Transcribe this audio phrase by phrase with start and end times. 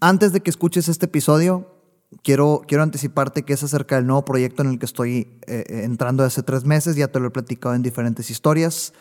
[0.00, 1.74] Antes de que escuches este episodio,
[2.22, 6.22] quiero, quiero anticiparte que es acerca del nuevo proyecto en el que estoy eh, entrando
[6.22, 6.94] hace tres meses.
[6.94, 8.92] Ya te lo he platicado en diferentes historias.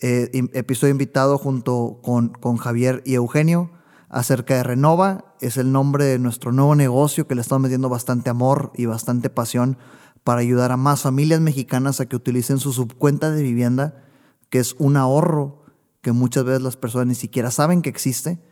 [0.00, 3.70] Eh, episodio invitado junto con, con Javier y Eugenio
[4.10, 5.34] acerca de Renova.
[5.40, 9.30] Es el nombre de nuestro nuevo negocio que le estamos metiendo bastante amor y bastante
[9.30, 9.78] pasión
[10.22, 14.04] para ayudar a más familias mexicanas a que utilicen su subcuenta de vivienda,
[14.50, 15.64] que es un ahorro
[16.02, 18.51] que muchas veces las personas ni siquiera saben que existe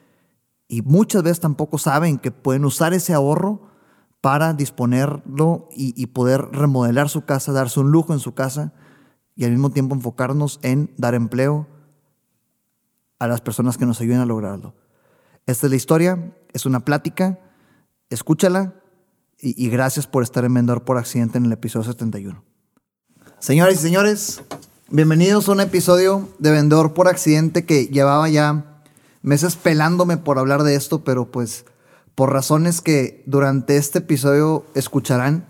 [0.70, 3.60] y muchas veces tampoco saben que pueden usar ese ahorro
[4.21, 8.73] para disponerlo y, poder remodelar su casa, darse un lujo en su casa
[9.35, 11.66] y al mismo tiempo enfocarnos en dar empleo
[13.18, 14.77] a las personas que nos ayuden a lograrlo.
[15.45, 17.40] Esta es la historia, es una plática,
[18.09, 18.74] escúchala
[19.40, 22.45] y, gracias por estar en Vendedor por Accidente en el episodio 71.
[23.40, 24.40] Señoras y señores,
[24.88, 28.70] bienvenidos a un episodio de Vendedor por Accidente que llevaba ya
[29.23, 31.65] meses pelándome por hablar de esto, pero pues
[32.15, 35.46] por razones que durante este episodio escucharán,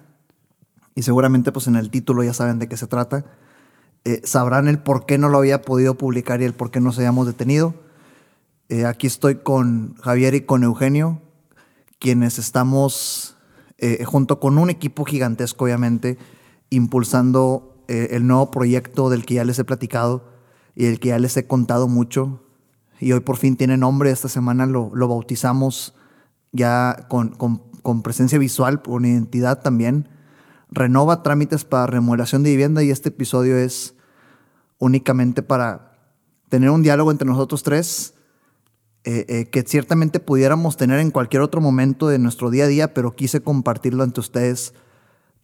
[0.94, 3.24] y seguramente pues en el título ya saben de qué se trata,
[4.04, 6.96] eh, sabrán el por qué no lo había podido publicar y el por qué nos
[6.98, 7.74] habíamos detenido.
[8.68, 11.20] Eh, aquí estoy con Javier y con Eugenio,
[11.98, 13.36] quienes estamos
[13.78, 16.18] eh, junto con un equipo gigantesco, obviamente,
[16.70, 20.24] impulsando el nuevo proyecto del que ya les he platicado
[20.77, 22.40] y del que ya les he contado mucho,
[23.00, 24.10] y hoy por fin tiene nombre.
[24.10, 25.94] Esta semana lo, bautizamos
[26.52, 30.08] ya con, presencia visual, con identidad también.
[30.70, 33.94] Renova trámites para remodelación de vivienda y este episodio es
[34.78, 35.98] únicamente para
[36.48, 38.14] tener un diálogo entre nosotros tres
[39.05, 42.92] eh, eh, que ciertamente pudiéramos tener en cualquier otro momento de nuestro día a día,
[42.92, 44.74] pero quise compartirlo ante ustedes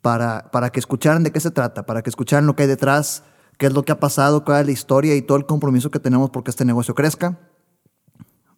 [0.03, 3.25] para, para que escucharan de qué se trata, para que escucharan lo que hay detrás,
[3.59, 5.99] qué es lo que ha pasado, cuál es la historia y todo el compromiso que
[5.99, 7.39] tenemos porque este negocio crezca.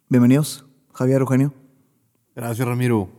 [0.09, 1.53] Bienvenidos, Javier Eugenio.
[2.35, 3.09] Gracias, Ramiro.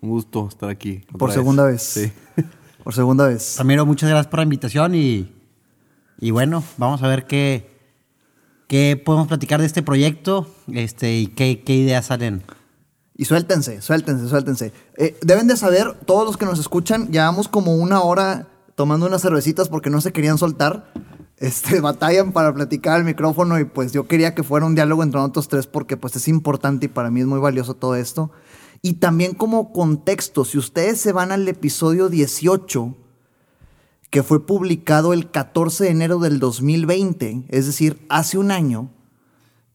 [0.00, 1.04] Un gusto estar aquí.
[1.18, 1.82] Por segunda vez.
[1.82, 2.12] Sí.
[2.84, 3.56] Por segunda vez.
[3.58, 5.30] Ramiro, muchas gracias por la invitación y,
[6.20, 7.68] y bueno, vamos a ver qué,
[8.66, 12.44] qué podemos platicar de este proyecto este, y qué, qué ideas salen.
[13.14, 14.72] Y suéltense, suéltense, suéltense.
[14.96, 19.20] Eh, deben de saber, todos los que nos escuchan, llevamos como una hora tomando unas
[19.20, 20.90] cervecitas porque no se querían soltar
[21.40, 25.20] este, batallan para platicar al micrófono y pues yo quería que fuera un diálogo entre
[25.20, 28.30] nosotros tres porque pues es importante y para mí es muy valioso todo esto.
[28.82, 32.96] Y también como contexto, si ustedes se van al episodio 18,
[34.10, 38.90] que fue publicado el 14 de enero del 2020, es decir, hace un año,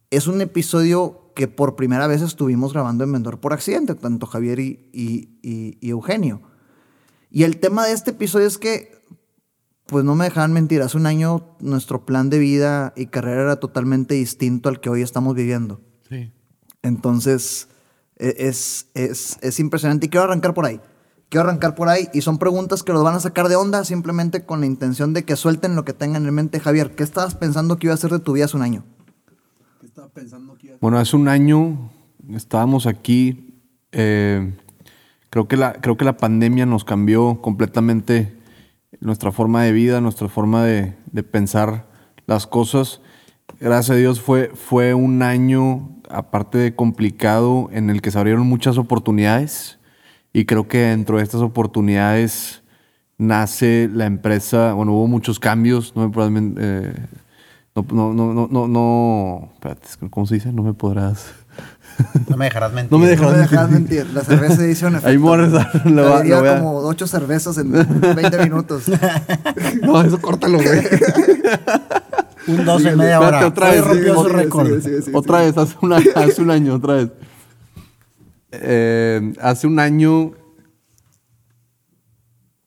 [0.09, 4.59] es un episodio que por primera vez estuvimos grabando en Vendor por accidente, tanto Javier
[4.59, 6.41] y, y Eugenio.
[7.29, 9.02] Y el tema de este episodio es que
[9.85, 13.55] pues no me dejaban mentir, hace un año nuestro plan de vida y carrera era
[13.57, 15.81] totalmente distinto al que hoy estamos viviendo.
[16.09, 16.31] Sí.
[16.81, 17.67] Entonces,
[18.17, 20.79] e, es, es, es, impresionante y quiero arrancar por ahí.
[21.29, 24.45] Quiero arrancar por ahí y son preguntas que los van a sacar de onda simplemente
[24.45, 26.59] con la intención de que suelten lo que tengan en mente.
[26.59, 28.83] Javier, ¿qué estabas pensando que iba a hacer de tu vida hace un año?
[29.79, 30.81] ¿Qué estaba pensando que iba a hacer?
[30.81, 31.91] Bueno, hace un año
[32.33, 33.59] estábamos aquí.
[33.91, 34.55] Eh,
[35.29, 38.42] creo, que la, creo que la pandemia nos cambió completamente
[39.03, 40.93] nuestra forma de vida, nuestra forma de,
[41.23, 41.85] pensar
[42.25, 43.01] las cosas.
[43.59, 48.47] Gracias a Dios fue, fue un año, aparte de complicado, en el que se abrieron
[48.47, 49.77] muchas oportunidades
[50.31, 52.63] y creo que dentro de estas oportunidades
[53.17, 56.93] nace la empresa, bueno, hubo muchos cambios, no me eh,
[57.75, 60.51] no, no, no, no, no, espérate, ¿cómo se dice?
[60.51, 61.42] No me podrás...
[62.27, 62.91] No me dejarás mentir.
[62.91, 64.07] No me dejarás, mentir.
[64.13, 65.09] La cerveza hizo un efecto.
[65.09, 65.17] Ahí
[65.85, 68.85] lo va, como ocho cervezas en 20 minutos.
[69.81, 70.79] no, eso córtalo, güey.
[72.47, 73.45] un 12 en media hora.
[73.45, 73.83] Otra vez.
[73.83, 74.67] rompió su récord.
[75.13, 75.75] otra vez, hace,
[76.15, 77.09] hace un año, otra vez.
[78.51, 80.31] Eh, hace un año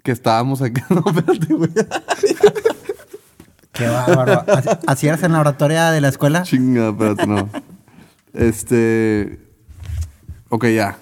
[0.02, 0.80] que estábamos aquí.
[0.90, 1.70] No, espérate, güey.
[3.72, 4.44] Qué bárbaro.
[4.86, 6.42] ¿Así eras en la oratoria de la escuela?
[6.42, 7.48] Chinga, espérate, no.
[8.36, 9.40] Este.
[10.50, 10.98] Ok, ya.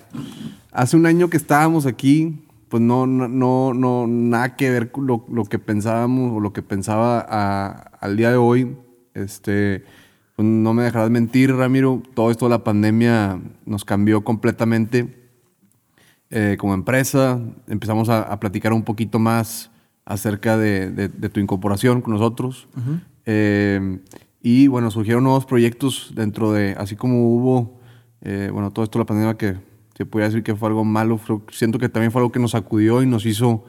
[0.70, 5.44] Hace un año que estábamos aquí, pues no, no, no, nada que ver con lo,
[5.44, 7.20] que pensábamos o lo que pensaba
[8.00, 8.76] al día de hoy.
[9.14, 9.84] Este.
[10.36, 12.02] Pues no me dejarás mentir, Ramiro.
[12.14, 15.22] Todo esto de la pandemia nos cambió completamente.
[16.30, 17.40] eh, como empresa.
[17.68, 19.70] Empezamos a, platicar un poquito más
[20.04, 22.68] acerca de, tu incorporación con nosotros.
[23.26, 23.98] Eh,
[24.44, 27.80] y bueno, surgieron nuevos proyectos dentro de, así como hubo,
[28.20, 29.56] eh, bueno, todo esto la pandemia que
[29.96, 31.18] se podría decir que fue algo malo,
[31.50, 33.64] siento que también fue algo que nos sacudió y nos hizo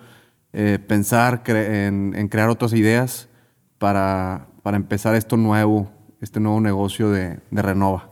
[0.88, 3.30] pensar en, crear otras ideas
[3.78, 5.92] para, para empezar esto nuevo,
[6.22, 8.12] este nuevo negocio de, Renova.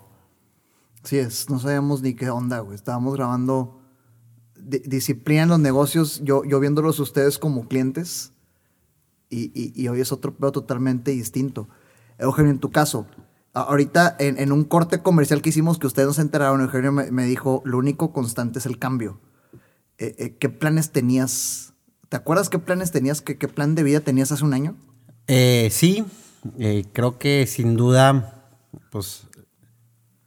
[1.04, 2.76] Sí es, no sabíamos ni qué onda, güey.
[2.76, 3.82] Estábamos grabando
[4.56, 8.32] disciplina en los negocios, yo, yo viéndolos ustedes como clientes,
[9.30, 11.68] y, hoy es otro pedo totalmente distinto.
[12.18, 13.08] Eugenio, en tu caso,
[13.54, 17.62] ahorita en, un corte comercial que hicimos que ustedes no se enteraron, Eugenio me, dijo,
[17.66, 19.20] lo único constante es el cambio.
[19.98, 21.74] Eh, eh, ¿Qué planes tenías?
[22.10, 23.22] ¿Te acuerdas qué planes tenías?
[23.22, 24.76] ¿Qué, plan de vida tenías hace un año?
[25.28, 26.06] Eh, sí,
[26.94, 28.50] creo que sin duda,
[28.92, 29.28] pues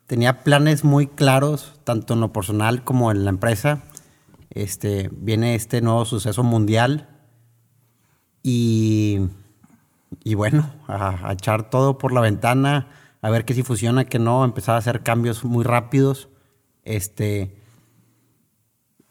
[0.06, 3.82] tenía planes muy claros, tanto en lo personal como en la empresa.
[4.50, 7.08] Este, viene este nuevo suceso mundial
[8.42, 9.20] y,
[10.22, 12.88] y bueno, a, echar todo por la ventana,
[13.22, 16.28] a ver qué si funciona, que no, empezar a hacer cambios muy rápidos.
[16.84, 17.56] Este,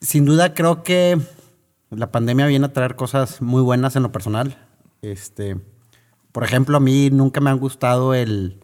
[0.00, 1.18] sin duda creo que
[1.90, 4.56] la pandemia viene a traer cosas muy buenas en lo personal.
[5.02, 5.56] Este,
[6.32, 8.60] por ejemplo, a mí nunca me han gustado el,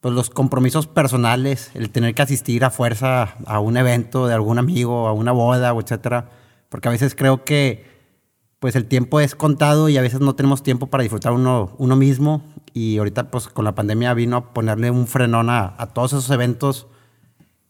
[0.00, 4.58] pues los compromisos personales, el tener que asistir a fuerza a un evento de algún
[4.58, 6.30] amigo, a una boda, o etcétera,
[6.68, 7.99] porque a veces creo que
[8.60, 11.96] pues el tiempo es contado y a veces no tenemos tiempo para disfrutar uno, uno
[11.96, 16.30] mismo y ahorita pues con la pandemia vino a ponerle un frenón a, todos esos
[16.30, 16.86] eventos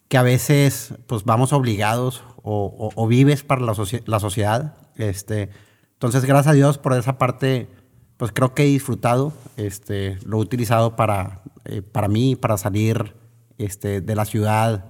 [0.08, 3.74] que a veces pues vamos obligados o, vives para la,
[4.06, 4.74] la, sociedad.
[4.96, 5.50] Este,
[5.94, 7.68] entonces gracias a Dios por esa parte
[8.16, 13.14] pues creo que he disfrutado, este, lo he utilizado para eh, para mí, para salir
[13.58, 14.86] este, de la ciudad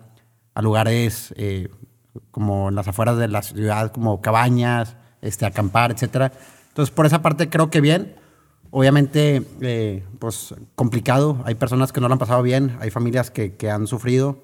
[0.54, 1.68] a lugares eh,
[2.30, 6.32] como en las afueras de la ciudad, como cabañas, este, acampar, etc.
[6.68, 8.16] Entonces, por esa parte creo que bien.
[8.70, 11.42] Obviamente, eh, pues complicado.
[11.44, 14.38] Hay personas que no lo han pasado bien, hay familias que, que han sufrido.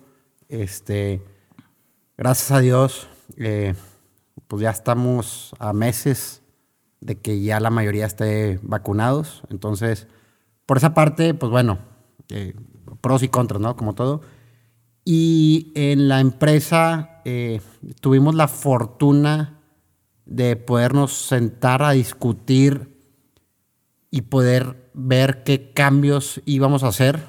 [0.48, 1.22] Este,
[2.16, 3.08] gracias a Dios,
[4.48, 6.42] pues ya estamos a meses
[7.00, 9.42] de que ya la mayoría esté vacunados.
[9.50, 10.08] Entonces,
[10.66, 11.78] por esa parte, pues bueno,
[12.28, 12.54] eh,
[13.00, 13.76] pros y contras, ¿no?
[13.76, 14.22] Como todo.
[15.04, 17.60] Y en la empresa eh,
[18.00, 19.55] tuvimos la fortuna
[20.26, 22.96] de podernos sentar a discutir
[24.10, 27.22] y poder ver qué cambios íbamos a hacer.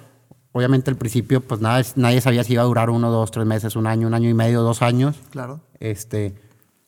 [0.52, 3.76] Obviamente al principio pues nada, nadie sabía si iba a durar uno, dos, tres meses,
[3.76, 5.16] un año, un año y medio, dos años.
[5.30, 5.62] Claro.
[5.80, 6.36] Este,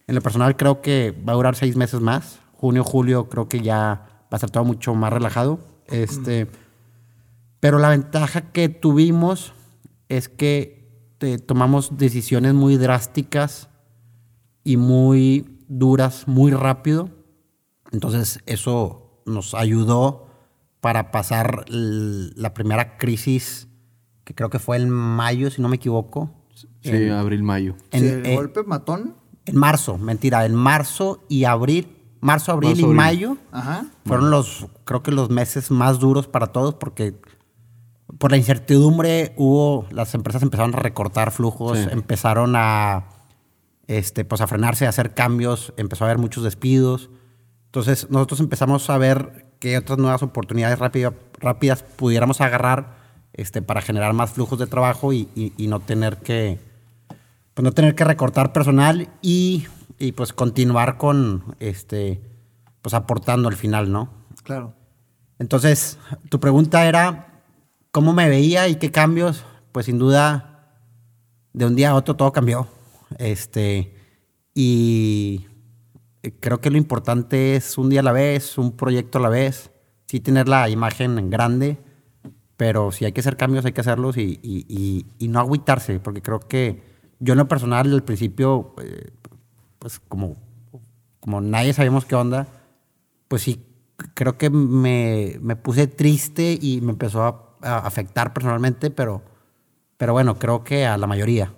[0.07, 2.39] en lo personal creo que va a durar seis meses más.
[2.53, 5.59] Junio, julio creo que ya va a estar todo mucho más relajado.
[5.87, 6.47] Este,
[7.59, 9.53] pero la ventaja que tuvimos
[10.07, 10.79] es que
[11.19, 13.69] eh, tomamos decisiones muy drásticas
[14.63, 17.09] y muy duras muy rápido.
[17.91, 20.27] Entonces eso nos ayudó
[20.81, 23.67] para pasar la primera crisis,
[24.25, 26.31] que creo que fue en mayo, si no me equivoco.
[26.81, 27.75] Sí, abril-mayo.
[27.91, 29.15] ¿El eh, golpe matón?
[29.45, 31.87] En marzo, mentira, en marzo y abril,
[32.21, 33.37] marzo, abril y mayo
[34.05, 37.15] fueron los, creo que los meses más duros para todos porque
[38.17, 43.18] por la incertidumbre hubo, las empresas empezaron a recortar flujos, empezaron a,
[43.89, 47.09] este, pues a frenarse, a hacer cambios, empezó a haber muchos despidos.
[47.65, 52.95] Entonces nosotros empezamos a ver qué otras nuevas oportunidades rápidas pudiéramos agarrar
[53.33, 55.27] este, para generar más flujos de trabajo y,
[55.57, 56.59] no tener que
[57.53, 59.65] pues no tener que recortar personal y,
[59.97, 62.21] y, pues continuar con este
[62.81, 64.09] pues aportando al final, ¿no?
[64.43, 64.73] Claro.
[65.39, 65.97] Entonces,
[66.29, 67.29] tu pregunta era
[67.91, 69.43] ¿Cómo me veía y qué cambios?
[69.71, 70.75] Pues sin duda,
[71.53, 72.67] de un día a otro todo cambió.
[73.17, 73.93] Este,
[74.53, 75.47] y
[76.39, 79.71] creo que lo importante es un día a la vez, un proyecto a la vez,
[80.07, 81.77] sí tener la imagen en grande,
[82.57, 86.21] pero si hay que hacer cambios hay que hacerlos y, y, y, no agüitarse, porque
[86.21, 86.81] creo que
[87.19, 89.11] yo en lo personal al principio, eh,
[89.79, 90.35] pues como,
[91.19, 92.47] como nadie sabíamos qué onda,
[93.27, 93.65] pues sí,
[94.13, 99.21] creo que me, me puse triste y me empezó a afectar personalmente, pero,
[99.97, 101.53] pero bueno, creo que a la mayoría.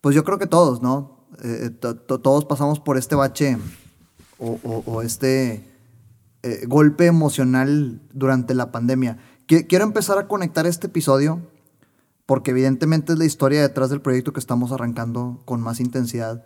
[0.00, 1.26] Pues yo creo que todos, ¿no?
[1.42, 3.56] Eh, eh, todos pasamos por este bache
[4.38, 5.64] o, este
[6.42, 9.18] eh, golpe emocional durante la pandemia.
[9.46, 11.40] Quiero empezar a conectar este episodio
[12.24, 16.44] porque evidentemente es la historia detrás del proyecto que estamos arrancando con más intensidad.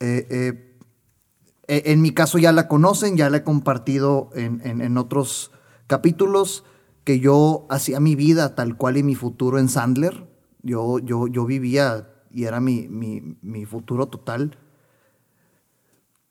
[0.00, 5.52] en mi caso ya la conocen, ya la he compartido en, en otros
[5.86, 6.64] capítulos
[7.04, 10.26] que yo hacía mi vida tal cual y mi futuro en Sandler.
[10.62, 14.58] Yo, yo, yo vivía y era mi, mi, futuro total.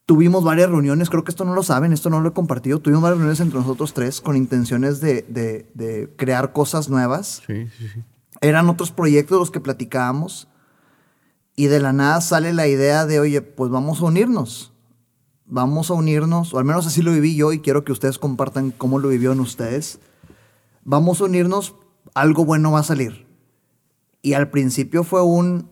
[0.06, 2.80] Tuvimos varias reuniones, creo que esto no lo saben, esto no lo he compartido.
[2.80, 7.42] Tuvimos varias reuniones entre nosotros tres con intenciones de, de, de crear cosas nuevas.
[7.46, 8.04] Sí, sí, sí.
[8.42, 10.48] Eran otros proyectos los que platicábamos
[11.56, 14.72] y de la nada sale la idea de, oye, pues vamos a unirnos.
[15.46, 18.72] Vamos a unirnos, o al menos así lo viví yo y quiero que ustedes compartan
[18.72, 20.00] cómo lo vivió en ustedes.
[20.84, 21.74] Vamos a unirnos,
[22.14, 23.26] algo bueno va a salir.
[24.22, 25.72] Y al principio fue un,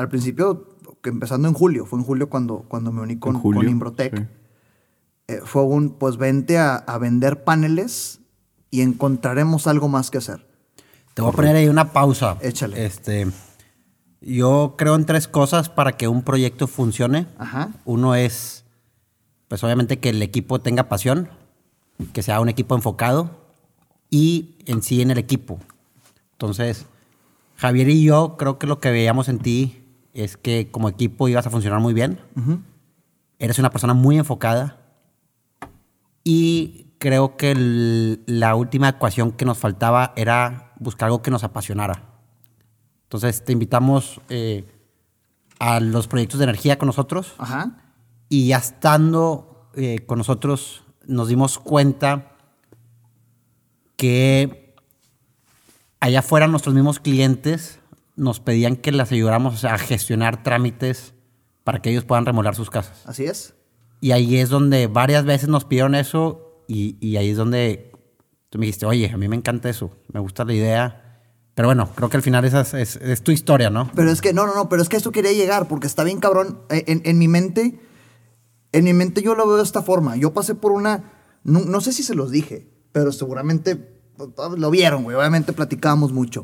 [0.00, 0.66] al principio,
[1.02, 4.28] que empezando en julio, fue en julio cuando, cuando me uní con, con Imbrotec,
[5.28, 8.20] eh, fue un, pues vente a, a, vender paneles
[8.70, 10.46] y encontraremos algo más que hacer.
[11.14, 12.38] Te voy a poner ahí una pausa.
[12.40, 12.84] Échale.
[12.84, 13.26] Este,
[14.20, 17.26] yo creo en tres cosas para que un proyecto funcione.
[17.38, 17.70] Ajá.
[17.84, 18.64] Uno es,
[19.48, 21.28] pues obviamente que el equipo tenga pasión,
[22.12, 23.30] que sea un equipo enfocado
[24.08, 25.58] y en sí en el equipo.
[26.32, 26.86] Entonces,
[27.56, 29.79] Javier y yo creo que lo que veíamos en ti
[30.14, 32.20] es que como equipo ibas a funcionar muy bien.
[33.38, 34.78] Eres una persona muy enfocada.
[36.24, 37.54] Y creo que
[38.26, 42.04] la última ecuación que nos faltaba era buscar algo que nos apasionara.
[43.04, 44.64] Entonces te invitamos eh,
[45.58, 47.34] a los proyectos de energía con nosotros.
[47.38, 47.78] Ajá.
[48.28, 52.36] Y ya estando eh, con nosotros nos dimos cuenta
[53.96, 54.76] que
[55.98, 57.79] allá afuera nuestros mismos clientes
[58.20, 61.14] nos pedían que les ayudáramos a gestionar trámites
[61.64, 63.02] para que ellos puedan remolar sus casas.
[63.06, 63.54] Así es.
[64.00, 67.92] Y ahí es donde varias veces nos pidieron eso y, ahí es donde
[68.50, 71.22] tú me dijiste, oye, a mí me encanta eso, me gusta la idea.
[71.54, 73.90] Pero bueno, creo que al final esa es, tu historia, ¿no?
[73.94, 76.20] Pero es que, no, no, no, pero es que esto quería llegar porque está bien
[76.20, 76.60] cabrón.
[76.70, 77.80] Eh, en, mi mente,
[78.72, 80.16] en mi mente yo lo veo de esta forma.
[80.16, 81.12] Yo pasé por una,
[81.42, 84.00] no sé si se los dije, pero seguramente
[84.56, 85.16] lo vieron, güey.
[85.16, 86.42] Obviamente platicábamos mucho.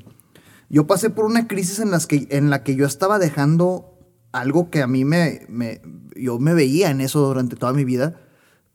[0.69, 3.97] Yo pasé por una crisis en, las que, en la que yo estaba dejando
[4.33, 5.81] algo que a mí me, me,
[6.15, 8.21] Yo me veía en eso durante toda mi vida,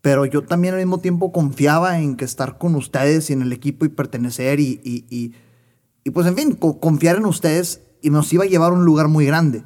[0.00, 3.52] pero yo también al mismo tiempo confiaba en que estar con ustedes y en el
[3.52, 5.34] equipo y pertenecer y, y,
[6.04, 9.08] y, pues en fin, confiar en ustedes y nos iba a llevar a un lugar
[9.08, 9.62] muy grande.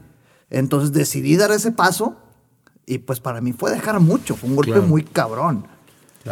[0.51, 2.17] Entonces decidí dar ese paso
[2.85, 5.67] y pues para mí fue dejar mucho, fue un golpe muy cabrón.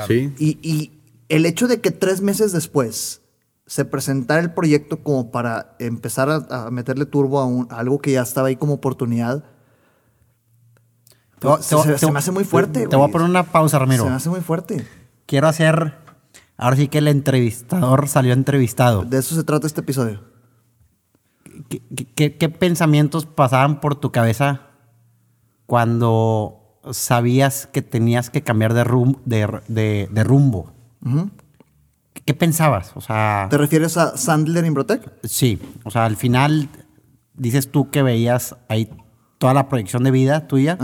[0.06, 0.32] Sí.
[0.38, 0.90] y,
[1.30, 3.22] el hecho de que tres meses después
[3.66, 8.48] se presentara el proyecto como para empezar a, meterle turbo a, algo que ya estaba
[8.48, 9.44] ahí como oportunidad,
[11.60, 12.86] se, me hace muy fuerte.
[12.86, 14.04] Te, voy a poner una pausa, Ramiro.
[14.04, 14.86] Se me hace muy fuerte.
[15.26, 15.94] Quiero hacer.
[16.56, 19.02] Ahora sí que el entrevistador salió entrevistado.
[19.02, 20.22] De eso se trata este episodio.
[22.14, 24.62] ¿Qué, pensamientos pasaban por tu cabeza
[25.66, 30.72] cuando sabías que tenías que cambiar de, de rumbo?
[32.24, 32.92] ¿Qué pensabas?
[32.96, 35.12] O sea, ¿Te refieres a Sandler Imbrotec?
[35.24, 36.68] Sí, o sea, al final
[37.34, 38.88] dices tú que veías ahí
[39.38, 40.78] toda la proyección de vida tuya.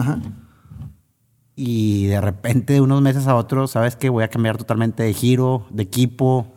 [1.56, 5.14] Y de repente, de unos meses a otros, sabes que voy a cambiar totalmente de
[5.14, 6.54] giro, de equipo,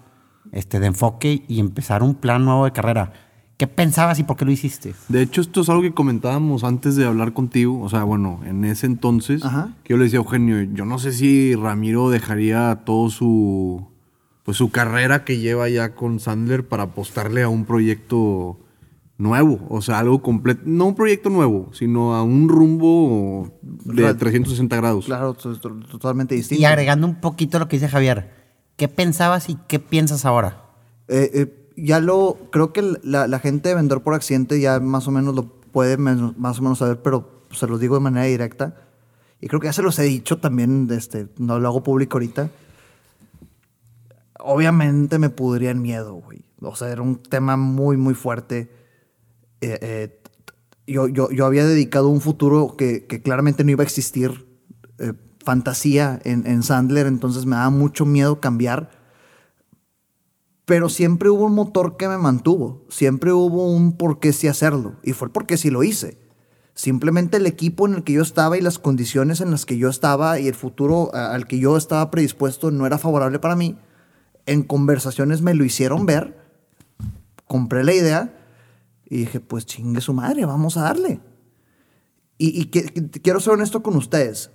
[0.51, 3.13] este, de enfoque y empezar un plan nuevo de carrera.
[3.57, 4.93] ¿Qué pensabas y por qué lo hiciste?
[5.09, 7.81] De hecho, esto es algo que comentábamos antes de hablar contigo.
[7.81, 9.43] O sea, bueno, en ese entonces,
[9.83, 13.92] que yo le decía a Eugenio, yo no sé si Ramiro dejaría todo su,
[14.43, 18.59] pues, su carrera que lleva ya con Sandler para apostarle a un proyecto
[19.17, 19.59] nuevo.
[19.69, 20.61] O sea, algo completo.
[20.65, 25.05] No un proyecto nuevo, sino a un rumbo de 360 grados.
[25.05, 26.61] Claro, totalmente distinto.
[26.61, 28.31] Y agregando un poquito lo que dice Javier,
[28.75, 30.63] ¿qué pensabas y qué piensas ahora?
[31.07, 35.11] Eh, eh ya lo, creo que la, gente de Vendedor por Accidente ya más o
[35.11, 38.75] menos lo puede más o menos saber, pero se los digo de manera directa.
[39.41, 42.49] Y creo que ya se los he dicho también, este, no lo hago público ahorita.
[44.43, 46.45] Obviamente me pudría en miedo, güey.
[46.61, 48.71] O sea, era un tema muy, muy fuerte.
[49.61, 50.21] Eh, eh,
[50.85, 54.47] yo, yo, yo, había dedicado un futuro que, que claramente no iba a existir,
[54.99, 59.03] eh, fantasía en, en Sandler, entonces me daba mucho miedo cambiar
[60.65, 64.95] pero siempre hubo un motor que me mantuvo, siempre hubo un por qué sí hacerlo,
[65.03, 66.17] y fue porque sí lo hice.
[66.73, 69.89] Simplemente el equipo en el que yo estaba y las condiciones en las que yo
[69.89, 73.77] estaba y el futuro al que yo estaba predispuesto no era favorable para mí.
[74.45, 76.37] En conversaciones me lo hicieron ver,
[77.47, 78.37] compré la idea
[79.05, 81.21] y dije, pues chingue su madre, vamos a darle.
[82.37, 84.51] Y, quiero ser honesto con ustedes.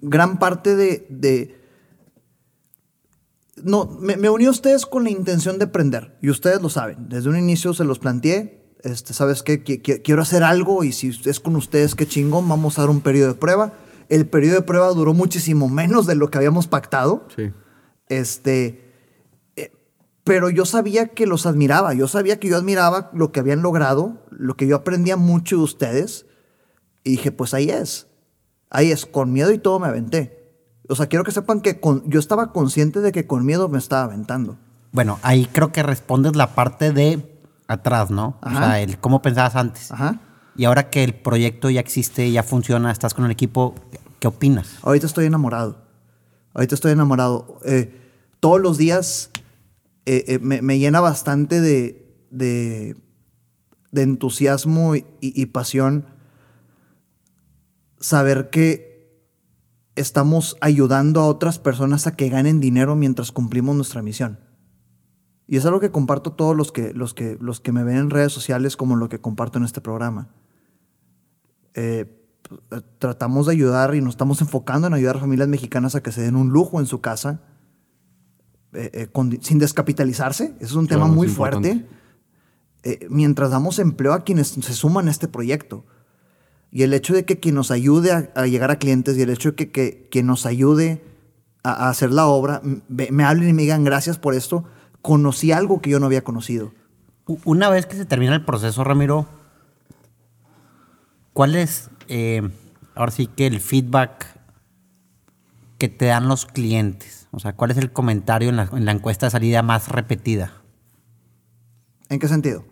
[0.00, 1.60] Gran parte de
[3.64, 7.08] no, me, uní a ustedes con la intención de aprender y ustedes lo saben.
[7.08, 8.60] Desde un inicio se los planteé.
[8.82, 9.62] Este, ¿Sabes qué?
[9.62, 13.28] quiero hacer algo y si es con ustedes, qué chingón, vamos a dar un periodo
[13.28, 13.74] de prueba.
[14.08, 17.26] El periodo de prueba duró muchísimo menos de lo que habíamos pactado.
[17.36, 17.52] Sí.
[18.10, 18.92] Este,
[19.56, 19.72] eh,
[20.24, 24.26] pero yo sabía que los admiraba, yo sabía que yo admiraba lo que habían logrado,
[24.30, 26.26] lo que yo aprendía mucho de ustedes,
[27.04, 28.08] y dije, pues ahí es,
[28.68, 30.38] ahí es, con miedo y todo me aventé.
[30.88, 33.78] O sea, quiero que sepan que con, yo estaba consciente de que con miedo me
[33.78, 34.58] estaba aventando.
[34.92, 38.36] Bueno, ahí creo que respondes la parte de atrás, ¿no?
[38.42, 39.92] O sea, el cómo pensabas antes.
[39.92, 40.18] Ajá.
[40.56, 43.76] Y ahora que el proyecto ya existe, ya funciona, estás con el equipo,
[44.18, 44.78] ¿qué opinas?
[44.82, 45.78] Ahorita estoy enamorado.
[46.54, 47.60] Ahorita estoy enamorado.
[47.64, 47.99] Eh,
[48.40, 49.30] todos los días
[50.06, 52.96] eh, eh, me, llena bastante de, de,
[53.92, 56.06] entusiasmo y, pasión
[58.00, 59.22] saber que
[59.94, 64.40] estamos ayudando a otras personas a que ganen dinero mientras cumplimos nuestra misión.
[65.46, 68.10] Y es algo que comparto todos los que, los que, los que me ven en
[68.10, 70.28] redes sociales como lo que comparto en este programa.
[72.98, 76.22] tratamos de ayudar y nos estamos enfocando en ayudar a familias mexicanas a que se
[76.22, 77.42] den un lujo en su casa
[78.72, 80.54] eh, eh, sin descapitalizarse.
[80.60, 81.84] Eso es un tema muy fuerte.
[82.82, 85.84] Eh, mientras damos empleo a quienes se suman a este proyecto.
[86.70, 89.52] Y el hecho de que quien nos ayude a, llegar a clientes y el hecho
[89.52, 91.02] de que, que, nos ayude
[91.64, 94.64] a, hacer la obra, me, hablen y me digan gracias por esto,
[95.02, 96.72] conocí algo que yo no había conocido.
[97.44, 99.26] Una vez que se termina el proceso, Ramiro,
[101.32, 101.90] ¿cuál es,
[102.94, 104.26] ahora sí que el feedback
[105.76, 107.19] que te dan los clientes?
[107.32, 110.52] O sea, ¿cuál es el comentario en la, encuesta de salida más repetida?
[112.08, 112.64] ¿En qué sentido?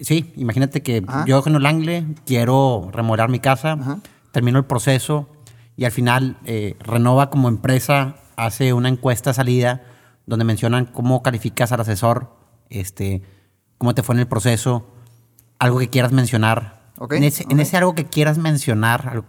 [0.00, 4.00] Sí, imagínate que yo, Eugenio Langle, quiero remodelar mi casa,
[4.32, 5.28] termino el proceso
[5.76, 9.82] y al final eh, Renova como empresa hace una encuesta de salida
[10.26, 12.34] donde mencionan cómo calificas al asesor,
[12.70, 13.22] este,
[13.78, 14.86] cómo te fue en el proceso,
[15.58, 16.90] algo que quieras mencionar.
[17.10, 19.24] en, ese, en, ese, algo que quieras mencionar,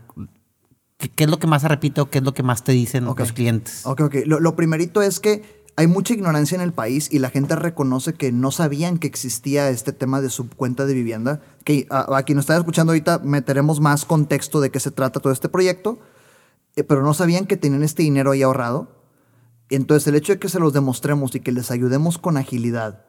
[0.97, 2.09] ¿Qué, es lo que más se repito?
[2.09, 3.85] ¿Qué es lo que más te dicen los clientes?
[3.85, 4.15] Ok, ok.
[4.25, 8.31] Lo, primerito es que hay mucha ignorancia en el país y la gente reconoce que
[8.31, 11.41] no sabían que existía este tema de subcuenta de vivienda.
[11.65, 15.33] Que a, quien nos está escuchando ahorita meteremos más contexto de qué se trata todo
[15.33, 15.99] este proyecto,
[16.77, 18.95] eh, pero no sabían que tenían este dinero ahí ahorrado.
[19.69, 23.05] Entonces el hecho de que se los demostremos y que les ayudemos con agilidad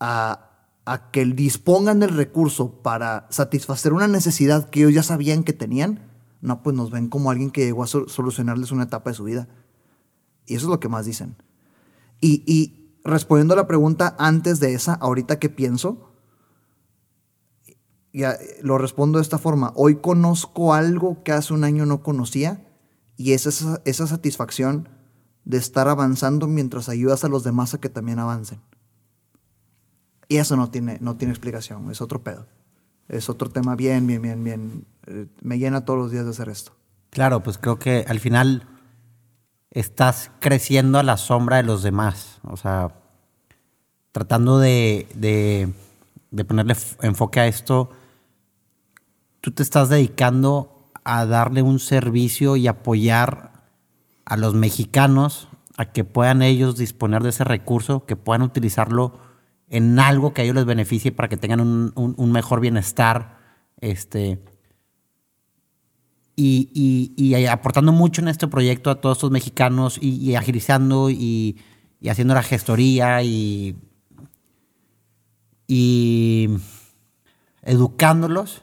[0.00, 0.50] a,
[0.86, 6.05] a que dispongan del recurso para satisfacer una necesidad que ellos ya sabían que tenían,
[6.40, 9.48] no, pues nos ven como alguien que llegó a solucionarles una etapa de su vida.
[10.46, 11.36] Y eso es lo que más dicen.
[12.20, 16.12] Y, respondiendo a la pregunta antes de esa, ahorita que pienso,
[18.12, 19.72] ya lo respondo de esta forma.
[19.76, 22.66] Hoy conozco algo que hace un año no conocía
[23.16, 24.88] y es esa, esa satisfacción
[25.44, 28.60] de estar avanzando mientras ayudas a los demás a que también avancen.
[30.28, 32.46] Y eso no tiene, no tiene explicación, es otro pedo
[33.08, 34.86] es otro tema bien, bien, bien, bien.
[35.06, 36.72] Eh, me llena todos los días de hacer esto.
[37.10, 38.66] Claro, pues creo que al final
[39.70, 42.40] estás creciendo a la sombra de los demás.
[42.42, 42.94] O sea,
[44.12, 47.90] tratando de, de, ponerle enfoque a esto,
[49.40, 53.52] tú te estás dedicando a darle un servicio y apoyar
[54.24, 59.25] a los mexicanos a que puedan ellos disponer de ese recurso, que puedan utilizarlo
[59.68, 63.38] en algo que a ellos les beneficie para que tengan un, mejor bienestar.
[63.80, 64.42] Este,
[66.36, 71.58] y, aportando mucho en este proyecto a todos estos mexicanos y, agilizando y,
[72.08, 73.76] haciendo la gestoría y,
[77.62, 78.62] educándolos.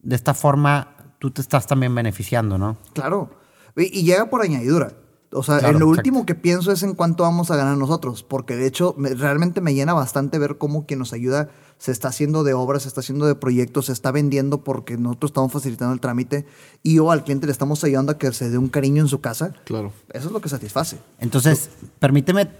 [0.00, 2.78] De esta forma, tú te estás también beneficiando, ¿no?
[2.94, 3.38] Claro.
[3.76, 4.94] Y, llega por añadidura.
[5.32, 8.56] O sea, en lo último que pienso es en cuánto vamos a ganar nosotros, porque
[8.56, 12.52] de hecho realmente me llena bastante ver cómo quien nos ayuda se está haciendo de
[12.52, 16.46] obras, se está haciendo de proyectos, se está vendiendo porque nosotros estamos facilitando el trámite
[16.82, 19.20] y o al cliente le estamos ayudando a que se dé un cariño en su
[19.20, 19.54] casa.
[19.64, 19.92] Claro.
[20.12, 20.98] Eso es lo que satisface.
[21.20, 22.50] Entonces, permíteme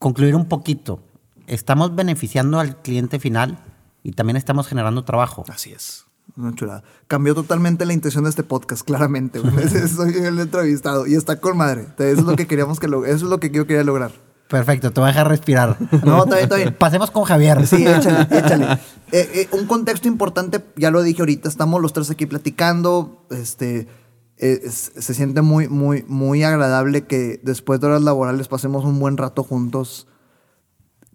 [0.00, 1.00] concluir un poquito.
[1.46, 3.64] Estamos beneficiando al cliente final
[4.02, 5.44] y también estamos generando trabajo.
[5.48, 6.04] Así es.
[6.40, 6.82] Una chulada.
[7.06, 9.40] Cambió totalmente la intención de este podcast, claramente.
[9.94, 11.86] Soy el entrevistado y está con madre.
[11.98, 14.12] Eso es lo que queríamos que lo, eso es lo que yo quería lograr.
[14.48, 15.76] Perfecto, te voy a dejar respirar.
[16.04, 16.74] No, está bien, está bien.
[16.76, 17.66] Pasemos con Javier.
[17.66, 18.64] Sí, échale, échale.
[19.12, 23.26] Eh, eh, un contexto importante, ya lo dije ahorita, estamos los tres aquí platicando.
[23.30, 23.86] Este,
[24.38, 29.16] eh, se siente muy, muy, muy agradable que después de horas laborales pasemos un buen
[29.16, 30.08] rato juntos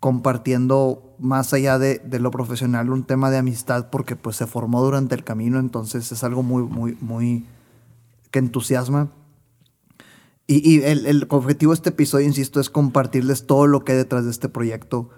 [0.06, 5.16] compartiendo más allá de, lo profesional un tema de amistad porque pues se formó durante
[5.16, 7.48] el camino, entonces es algo muy, muy, muy
[8.30, 9.10] que entusiasma.
[10.46, 14.30] Y, el, objetivo de este episodio, insisto, es compartirles todo lo que hay detrás de
[14.30, 15.10] este proyecto.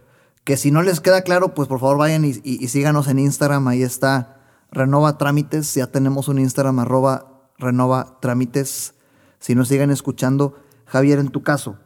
[0.45, 2.33] Que si no les queda claro, pues por favor vayan y,
[2.69, 4.37] síganos en Instagram, ahí está
[4.71, 8.93] Renova Trámites, ya tenemos un Instagram arroba Renova Trámites.
[9.39, 11.77] Si nos siguen escuchando, Javier, en tu caso,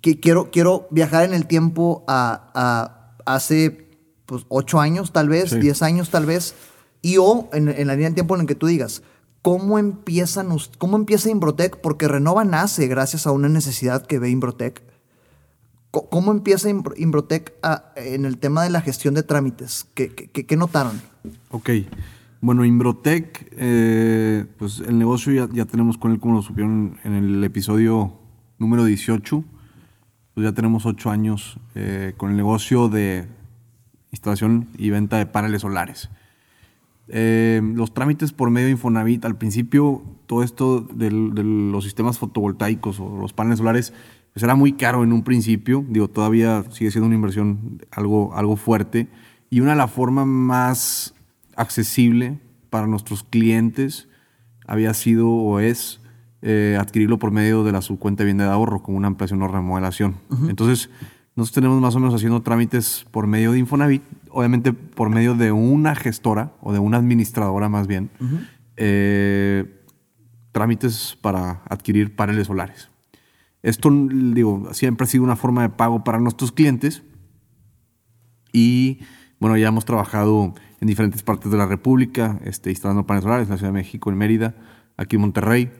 [0.00, 3.88] quiero, quiero viajar en el tiempo a, hace
[4.26, 6.54] pues, 8 años, tal vez, 10 años, tal vez,
[7.02, 9.02] y o en, en, la línea de tiempo en el que tú digas,
[9.42, 11.80] ¿cómo, empiezan, ¿cómo empieza Imbrotec?
[11.80, 14.82] Porque Renova nace gracias a una necesidad que ve Imbrotec.
[15.90, 17.52] ¿Cómo empieza Imbrotec
[17.96, 19.88] en el tema de la gestión de trámites?
[19.94, 21.00] ¿Qué, qué, notaron?
[21.50, 21.70] Ok.
[22.40, 27.14] Bueno, Imbrotec, eh, pues el negocio ya, ya, tenemos con él, como lo supieron en
[27.14, 28.14] el episodio
[28.58, 29.44] número 18
[30.34, 33.26] pues ya tenemos ocho años eh, con el negocio de
[34.12, 36.10] instalación y venta de paneles solares.
[37.08, 43.00] Eh, los trámites por medio de Infonavit, al principio todo esto de los sistemas fotovoltaicos
[43.00, 43.92] o los paneles solares,
[44.32, 48.56] pues era muy caro en un principio, digo, todavía sigue siendo una inversión algo, algo
[48.56, 49.08] fuerte,
[49.50, 51.14] y una de las formas más
[51.56, 52.38] accesible
[52.70, 54.08] para nuestros clientes
[54.66, 55.99] había sido o es
[56.42, 59.48] eh, adquirirlo por medio de la subcuenta de bien de ahorro, con una ampliación o
[59.48, 60.16] remodelación.
[60.48, 60.90] Entonces,
[61.36, 65.52] nosotros tenemos más o menos haciendo trámites por medio de Infonavit, obviamente por medio de
[65.52, 68.10] una gestora o de una administradora más bien,
[68.76, 69.84] eh,
[70.52, 72.90] trámites para adquirir paneles solares.
[73.62, 77.02] Esto, digo, siempre ha sido una forma de pago para nuestros clientes
[78.52, 79.00] y,
[79.38, 83.50] bueno, ya hemos trabajado en diferentes partes de la República, este, instalando paneles solares en
[83.50, 84.54] la Ciudad de México, en Mérida,
[84.96, 85.70] aquí en Monterrey.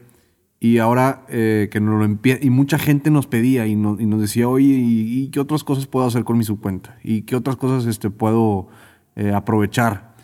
[0.62, 4.46] Y ahora eh, que nos lo empieza, y mucha gente nos pedía y, nos decía,
[4.46, 6.98] oye, ¿y, qué otras cosas puedo hacer con mi subcuenta?
[7.02, 8.68] ¿Y qué otras cosas este, puedo
[9.16, 10.14] eh, aprovechar?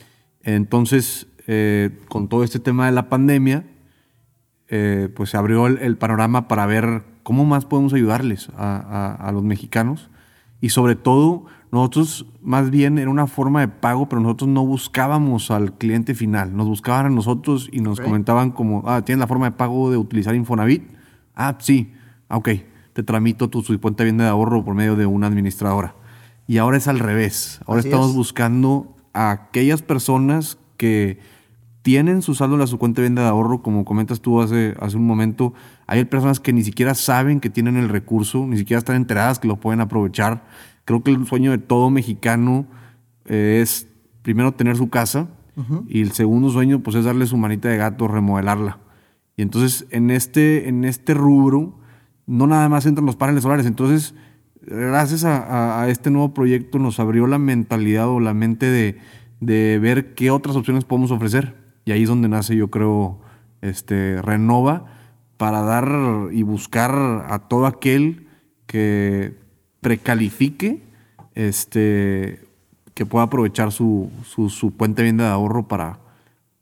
[0.42, 3.64] Entonces, eh, con todo este tema de la pandemia,
[5.14, 10.10] pues se abrió el, panorama para ver cómo más podemos ayudarles a los mexicanos
[10.60, 15.50] y sobre todo nosotros más bien era una forma de pago, pero nosotros no buscábamos
[15.50, 16.56] al cliente final.
[16.56, 19.96] Nos buscaban a nosotros y nos comentaban como, ah, ¿tienes la forma de pago de
[19.96, 20.84] utilizar Infonavit?
[21.34, 21.92] Ah, sí.
[22.28, 22.48] Ah, ok.
[22.92, 25.94] Te tramito tu, su cuenta bien de ahorro por medio de una administradora.
[26.46, 27.60] Y ahora es al revés.
[27.66, 31.18] Ahora estamos buscando a aquellas personas que
[31.82, 35.06] tienen su saldo en su cuenta de de ahorro, como comentas tú hace, hace un
[35.06, 35.54] momento.
[35.86, 39.46] Hay personas que ni siquiera saben que tienen el recurso, ni siquiera están enteradas que
[39.48, 40.44] lo pueden aprovechar
[40.86, 42.66] Creo que el sueño de todo mexicano
[43.26, 43.88] eh, es
[44.22, 45.28] primero tener su casa
[45.88, 48.78] y el segundo sueño pues es darle su manita de gato, remodelarla.
[49.36, 51.78] Y entonces en este, en este rubro
[52.26, 53.66] no nada más entran los paneles solares.
[53.66, 54.14] Entonces,
[54.60, 58.98] gracias a, este nuevo proyecto nos abrió la mentalidad o la mente de,
[59.40, 61.56] de, ver qué otras opciones podemos ofrecer.
[61.84, 63.20] Y ahí es donde nace, yo creo,
[63.60, 64.86] este, Renova
[65.36, 65.88] para dar
[66.32, 68.26] y buscar a todo aquel
[68.66, 69.45] que
[69.86, 70.82] precalifique,
[71.36, 72.40] este,
[72.92, 76.00] que pueda aprovechar su, su, puente bien de ahorro para,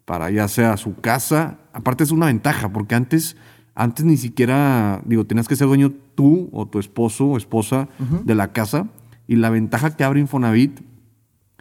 [0.05, 1.57] para ya sea su casa.
[1.73, 3.39] Aparte es una ventaja, porque antes,
[3.75, 8.35] antes ni siquiera, digo, tenías que ser dueño tú o tu esposo o esposa de
[8.35, 8.89] la casa.
[9.27, 10.81] Y la ventaja que abre Infonavit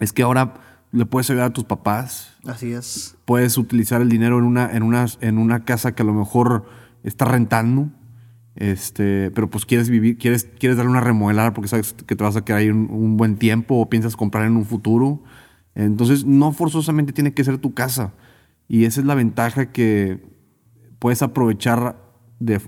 [0.02, 0.56] es que ahora
[0.92, 2.34] le puedes ayudar a tus papás.
[2.46, 3.16] Así es.
[3.24, 6.66] Puedes utilizar el dinero en una, en una, en una casa que a lo mejor
[7.06, 7.90] está rentando
[8.56, 12.36] este, pero pues quieres vivir, quieres, quieres darle una remodelada porque sabes que te vas
[12.36, 15.24] a quedar ahí un, buen tiempo o piensas comprar en un futuro.
[15.76, 18.14] Entonces, no forzosamente tiene que ser tu casa.
[18.68, 20.24] Y esa es la ventaja que
[21.00, 21.98] puedes aprovechar
[22.40, 22.60] de,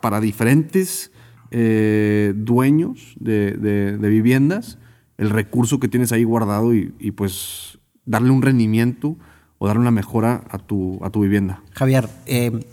[0.00, 1.10] para diferentes
[1.50, 4.78] eh, dueños de, viviendas
[5.16, 9.16] el recurso que tienes ahí guardado y pues darle un rendimiento
[9.58, 11.62] o dar una mejora a tu, a tu vivienda.
[11.72, 12.66] Javier, eh,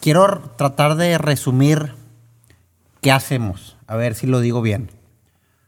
[0.00, 1.94] quiero tratar de resumir
[3.00, 4.90] qué hacemos, a ver si lo digo bien.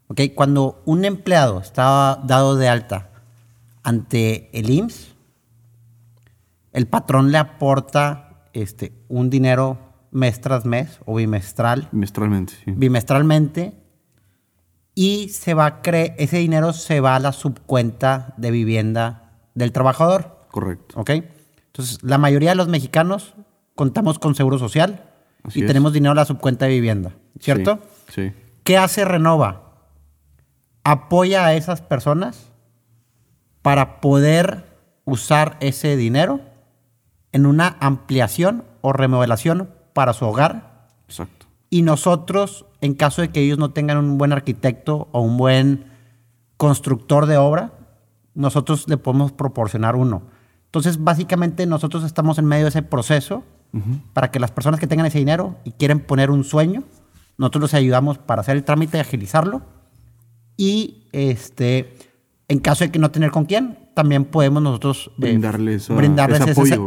[0.09, 3.11] Okay, cuando un empleado está dado de alta
[3.83, 5.17] ante el IMSS,
[6.73, 9.79] el patrón le aporta este, un dinero
[10.13, 11.89] mes tras mes o bimestral.
[11.91, 12.73] Bimestralmente, sí.
[12.75, 13.75] Bimestralmente.
[14.95, 19.26] Y se va a ese dinero se va a la subcuenta de vivienda
[19.57, 20.37] del trabajador.
[20.53, 21.01] Correcto.
[21.01, 21.11] ¿Ok?
[21.11, 23.35] Entonces, la mayoría de los mexicanos
[23.75, 25.11] contamos con seguro social
[25.53, 27.81] y tenemos dinero en la subcuenta de vivienda, ¿cierto?
[28.09, 29.63] Sí, ¿Qué hace Renova?
[30.85, 32.53] Apoya a esas personas
[33.63, 34.65] para poder
[35.05, 36.41] usar ese dinero
[37.33, 40.89] en una ampliación o remodelación para su hogar.
[41.09, 41.47] Exacto.
[41.71, 45.93] Y nosotros, en caso de que ellos no tengan un buen arquitecto o un buen
[46.57, 47.73] constructor de obra,
[48.37, 50.23] nosotros le podemos proporcionar uno.
[50.67, 53.43] Entonces, básicamente nosotros estamos en medio de ese proceso
[54.15, 56.83] para que las personas que tengan ese dinero y quieren poner un sueño,
[57.37, 59.63] nosotros les ayudamos para hacer el trámite y agilizarlo.
[60.57, 61.95] Y este,
[62.49, 65.91] en caso de que no tener con quién, también podemos nosotros eh, brindarles,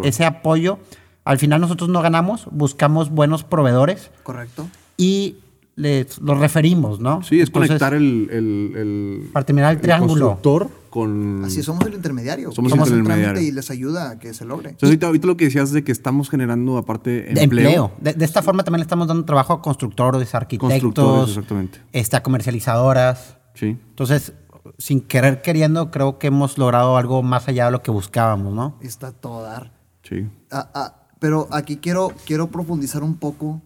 [0.04, 0.80] ese, apoyo.
[1.26, 4.10] Al final nosotros no ganamos, buscamos buenos proveedores.
[4.24, 4.68] Correcto.
[4.98, 5.38] Y
[5.76, 7.22] les, los referimos, ¿no?
[7.22, 10.30] Sí, es conectar el, el, el, Para terminar el, triángulo.
[10.30, 11.44] constructor con...
[11.46, 12.52] Así somos el intermediario.
[12.52, 13.42] Somos Somos el intermediario.
[13.42, 14.70] y les ayuda a que se logre.
[14.70, 17.68] Entonces, ahorita, ahorita lo que decías de que estamos generando, aparte, De empleo.
[17.68, 17.92] empleo.
[18.02, 21.80] De, de esta forma también le estamos dando trabajo a constructores, arquitectos, Constructores, exactamente.
[21.92, 23.38] este, a comercializadoras.
[23.54, 23.78] Sí.
[23.90, 24.34] Entonces,
[24.78, 28.78] sin querer queriendo, creo que hemos logrado algo más allá de lo que buscábamos, ¿no?
[28.82, 29.74] Está todo dar.
[30.04, 30.28] Sí.
[30.52, 33.62] Ah, ah, pero aquí quiero, quiero profundizar un poco.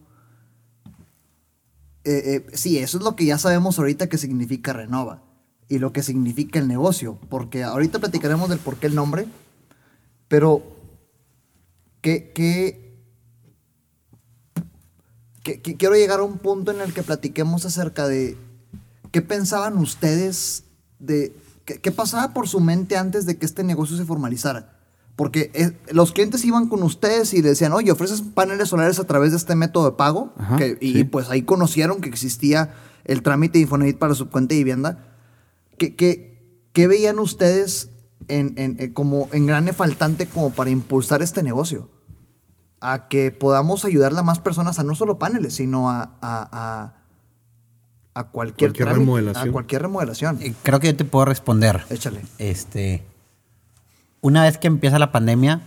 [2.04, 5.22] Eh, eh, sí, eso es lo que ya sabemos ahorita que significa Renova
[5.68, 9.26] y lo que significa el negocio, porque ahorita platicaremos del por qué el nombre,
[10.28, 10.62] pero
[12.00, 12.94] que, que,
[15.42, 18.36] que- que quiero llegar a un punto en el que platiquemos acerca de
[19.10, 20.64] qué pensaban ustedes
[20.98, 24.70] de qué, pasaba por su mente antes de que este negocio se formalizara.
[25.16, 29.30] Porque eh, los clientes iban con ustedes y decían, oye, ofreces paneles solares a través
[29.30, 30.32] de este método de pago.
[30.36, 31.04] Ajá, que- y sí.
[31.04, 32.74] pues ahí conocieron que existía
[33.04, 35.13] el trámite de Infonavit para su cuenta de vivienda.
[35.78, 37.90] ¿Qué, qué, qué veían ustedes
[38.28, 41.90] en, en- en como en grande faltante como para impulsar este negocio?
[42.80, 46.94] A que podamos ayudarle a más personas a no solo paneles, sino a, a, a,
[48.14, 49.48] a cualquier, Cualquier trámite, remodelación.
[49.48, 50.38] A cualquier remodelación.
[50.42, 51.82] Eh, Creo que yo te puedo responder.
[51.90, 52.20] Échale.
[52.38, 53.04] Este,
[54.20, 55.62] una vez que empieza la pandemia,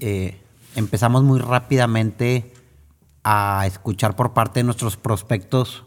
[0.00, 0.38] eh,
[0.76, 2.52] empezamos muy rápidamente
[3.24, 5.84] a escuchar por parte de nuestros prospectos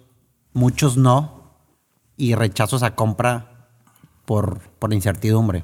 [0.53, 1.53] muchos no
[2.17, 3.52] y rechazos a compra
[4.25, 5.63] por, por la incertidumbre.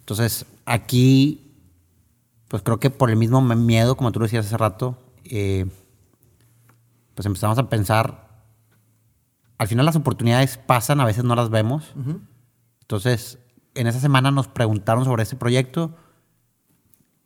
[0.00, 1.52] Entonces, aquí,
[2.48, 5.66] pues creo que por el mismo miedo, como tú lo decías hace rato, eh,
[7.14, 8.28] pues empezamos a pensar,
[9.58, 11.94] al final las oportunidades pasan, a veces no las vemos.
[12.80, 13.38] Entonces,
[13.74, 15.96] en esa semana nos preguntaron sobre ese proyecto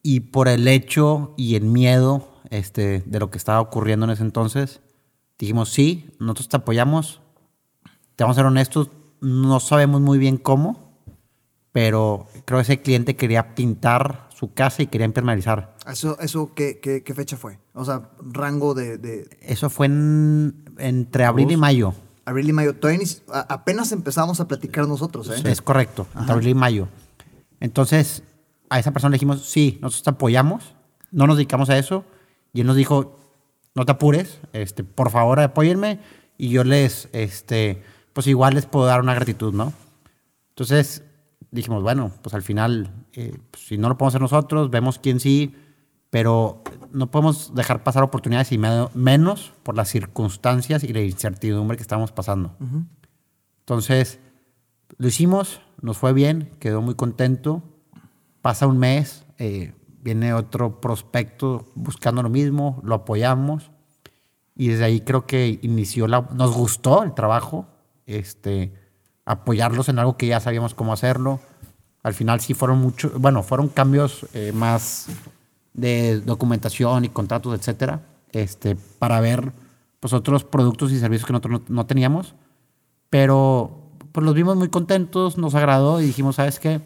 [0.03, 4.23] y por el hecho y el miedo este, de lo que estaba ocurriendo en ese
[4.23, 4.81] entonces,
[5.38, 7.21] dijimos, sí, nosotros te apoyamos,
[8.16, 10.92] te vamos a ser honestos, no sabemos muy bien cómo,
[11.72, 15.76] pero creo que ese cliente quería pintar su casa y quería impermeabilizar.
[15.90, 17.59] ¿Eso, eso qué, qué- qué fecha fue?
[17.74, 21.94] O sea, rango de, de Eso fue en- entre abril y mayo.
[22.24, 22.74] abril y mayo.
[22.76, 25.42] Todavía ni- apenas empezamos a platicar nosotros, ¿eh?
[25.50, 26.88] Es correcto, entre abril y mayo.
[27.61, 28.22] Entonces,
[28.70, 30.74] a esa persona le dijimos, sí, nosotros te apoyamos,
[31.11, 32.04] no nos dedicamos a eso.
[32.52, 33.16] Y él nos dijo,
[33.74, 36.00] no te apures, este, por favor apóyenme
[36.37, 37.83] y yo les, este,
[38.18, 39.72] pues igual les puedo dar una gratitud, ¿no?
[40.48, 41.04] Entonces
[41.52, 45.20] dijimos, bueno, pues al final, eh, pues, si no lo podemos hacer nosotros, vemos quién
[45.20, 45.54] sí,
[46.11, 51.76] pero no podemos dejar pasar oportunidades y me- menos por las circunstancias y la incertidumbre
[51.76, 52.57] que estamos pasando.
[53.61, 54.18] Entonces,
[54.96, 57.62] lo hicimos, nos fue bien, quedó muy contento.
[58.42, 63.70] Pasa un mes, eh, viene otro prospecto buscando lo mismo, lo apoyamos.
[64.57, 66.22] Y desde ahí creo que inició la...
[66.35, 67.68] Nos gustó el trabajo,
[68.09, 68.73] este,
[69.25, 71.40] apoyarlos en algo que ya sabíamos cómo hacerlo.
[72.03, 75.07] Al final sí fueron muchos, bueno, fueron cambios eh, más
[75.75, 79.53] de documentación y contratos, etcétera, este, para ver
[80.01, 82.35] pues, otros productos y servicios que nosotros no, no teníamos.
[83.11, 86.81] Pero pues los vimos muy contentos, nos agradó y dijimos, ¿sabes qué?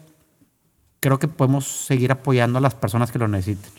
[0.99, 3.71] Creo que podemos seguir apoyando a las personas que lo necesiten.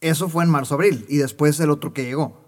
[0.00, 2.44] Eso fue en marzo-abril y después el otro que llegó.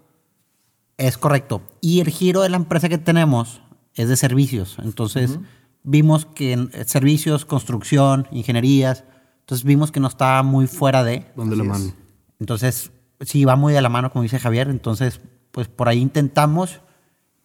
[0.97, 1.61] Es correcto.
[1.81, 3.61] Y el giro de la empresa que tenemos
[3.97, 4.77] es de servicios.
[4.83, 5.39] Entonces,
[5.83, 9.03] vimos que en eh, servicios, construcción, ingenierías,
[9.41, 11.25] entonces vimos que no estaba muy fuera de.
[11.35, 11.93] Donde la mano.
[12.39, 14.69] Entonces, sí, va muy de la mano, como dice Javier.
[14.69, 16.81] Entonces, pues por ahí intentamos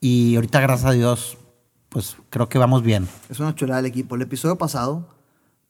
[0.05, 1.39] y ahorita, gracias a Dios,
[1.89, 3.07] pues creo que vamos bien.
[3.31, 4.17] Es una chulada el equipo.
[4.17, 5.15] El episodio pasado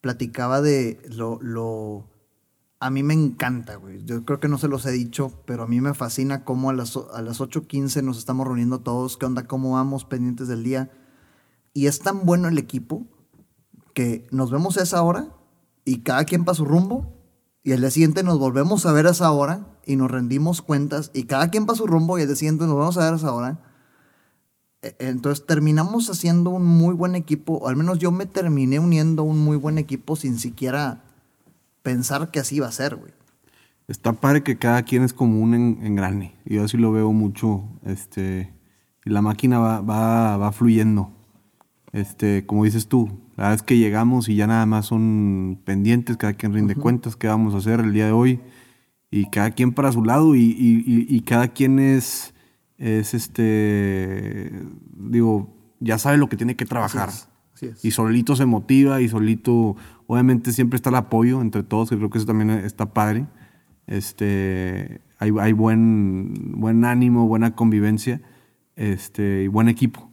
[0.00, 2.08] platicaba de lo, lo...
[2.82, 4.04] A mí me encanta, güey.
[4.04, 6.72] Yo creo que no se los he dicho, pero a mí me fascina cómo a
[6.72, 9.16] las, a las 8.15 nos estamos reuniendo todos.
[9.16, 9.46] ¿Qué onda?
[9.46, 10.04] ¿Cómo vamos?
[10.04, 10.90] Pendientes del día.
[11.74, 13.06] Y es tan bueno el equipo
[13.94, 15.28] que nos vemos a esa hora
[15.84, 17.22] y cada quien para su rumbo.
[17.62, 21.12] Y al día siguiente nos volvemos a ver a esa hora y nos rendimos cuentas.
[21.14, 23.16] Y cada quien para su rumbo y al día siguiente nos vamos a ver a
[23.16, 23.60] esa hora.
[24.82, 29.22] E- Entonces terminamos haciendo un muy buen equipo, o al menos yo me terminé uniendo
[29.22, 31.04] a un muy buen equipo sin siquiera
[31.82, 33.12] pensar que así iba a ser, güey.
[33.88, 36.34] Está padre que cada quien es como un en- engrane.
[36.44, 37.64] Yo así lo veo mucho.
[37.84, 38.52] Este,
[39.04, 41.10] y la máquina va, va, va fluyendo.
[41.92, 46.16] Este, como dices tú, la verdad es que llegamos y ya nada más son pendientes,
[46.16, 48.40] cada quien rinde cuentas, qué vamos a hacer el día de hoy.
[49.10, 52.32] Y cada quien para su lado y, y- y- y cada quien es,
[52.78, 54.52] es este,
[54.96, 57.08] digo, ya sabe lo que tiene que trabajar.
[57.10, 57.84] es, así es.
[57.84, 59.76] Y solito se motiva y solito,
[60.12, 63.24] obviamente siempre está el apoyo entre todos, que creo que eso también está padre.
[63.86, 68.20] Este, hay, buen, buen ánimo, buena convivencia,
[68.76, 70.10] este, y buen equipo.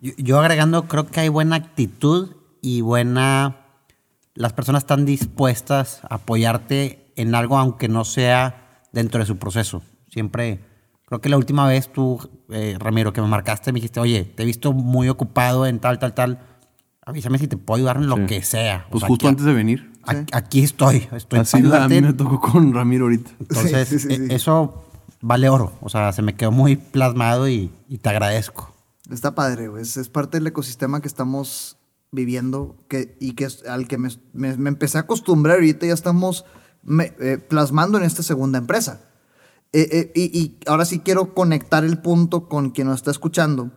[0.00, 3.56] yo, agregando, creo que hay buena actitud y buena...
[4.34, 9.82] Las personas están dispuestas a apoyarte en algo aunque no sea dentro de su proceso.
[10.08, 10.60] Siempre,
[11.04, 14.44] creo que la última vez tú, eh, Ramiro, que me marcaste, me dijiste, oye, te
[14.44, 16.51] he visto muy ocupado en tal, tal, tal.
[17.04, 18.86] Avísame si te puedo ayudar en lo que sea.
[18.90, 19.92] Pues justo antes de venir.
[20.32, 21.08] Aquí estoy.
[21.12, 23.30] estoy Así a mí me tocó con Ramiro ahorita.
[23.40, 24.84] Entonces, e, eso
[25.20, 25.72] vale oro.
[25.80, 28.72] O sea, se me quedó muy plasmado y, te agradezco.
[29.10, 29.82] Está padre, güey.
[29.82, 31.76] Es, parte del ecosistema que estamos
[32.12, 35.56] viviendo que, y que es al que me, empecé a acostumbrar.
[35.56, 36.44] Ahorita ya estamos
[36.88, 39.00] eh, plasmando en esta segunda empresa.
[39.72, 43.72] Eh, eh, y, y, ahora sí quiero conectar el punto con quien nos está escuchando.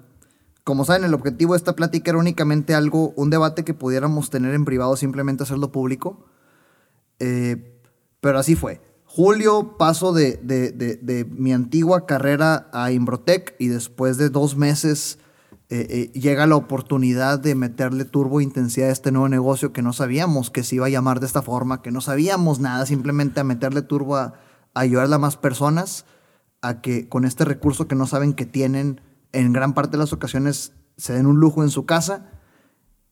[0.65, 4.53] Como saben, el objetivo de esta plática era únicamente algo, un debate que pudiéramos tener
[4.53, 6.25] en privado, simplemente hacerlo público.
[7.17, 8.81] pero así fue.
[9.15, 15.19] Julio paso de, mi antigua carrera a Imbrotec y después de dos meses
[15.69, 19.93] eh, eh, llega la oportunidad de meterle turbo intensidad a este nuevo negocio que no
[19.93, 23.45] sabíamos que se iba a llamar de esta forma, que no sabíamos nada, simplemente a
[23.45, 24.33] meterle turbo a,
[24.73, 26.05] ayudarle a más personas
[26.61, 28.99] a que con este recurso que no saben que tienen,
[29.39, 32.31] en gran parte de las ocasiones se den un lujo en su casa.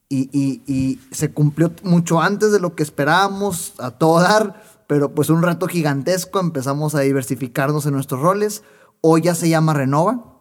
[0.10, 0.30] Y,
[0.68, 5.42] y se cumplió mucho antes de lo que esperábamos a todo dar pero pues un
[5.42, 8.64] reto gigantesco, empezamos a diversificarnos en nuestros roles.
[9.02, 10.38] Hoy ya se llama Renova.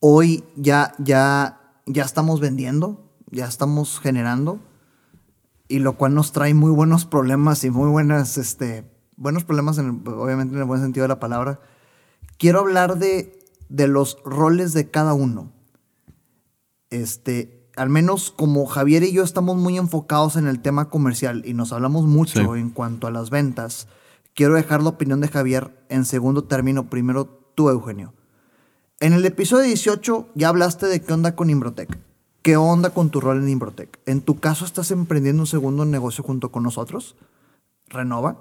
[0.00, 4.60] Hoy ya, ya, ya estamos vendiendo, ya estamos generando,
[5.68, 8.84] y lo cual nos trae muy buenos problemas y muy buenas, este,
[9.16, 11.60] buenos problemas, obviamente en el buen sentido de la palabra.
[12.38, 13.35] Quiero hablar de,
[13.68, 15.52] de los roles de cada uno.
[16.90, 21.54] Este, al menos como Javier y yo estamos muy enfocados en el tema comercial y
[21.54, 23.88] nos hablamos mucho en cuanto a las ventas,
[24.34, 26.88] quiero dejar la opinión de Javier en segundo término.
[26.88, 28.14] Primero tú, Eugenio.
[28.98, 31.98] En el episodio 18 ya hablaste de qué onda con Imbrotec.
[32.40, 33.98] ¿Qué onda con tu rol en Imbrotec?
[34.06, 37.16] En tu caso, ¿estás emprendiendo un segundo negocio junto con nosotros?
[37.88, 38.38] ¿Renova?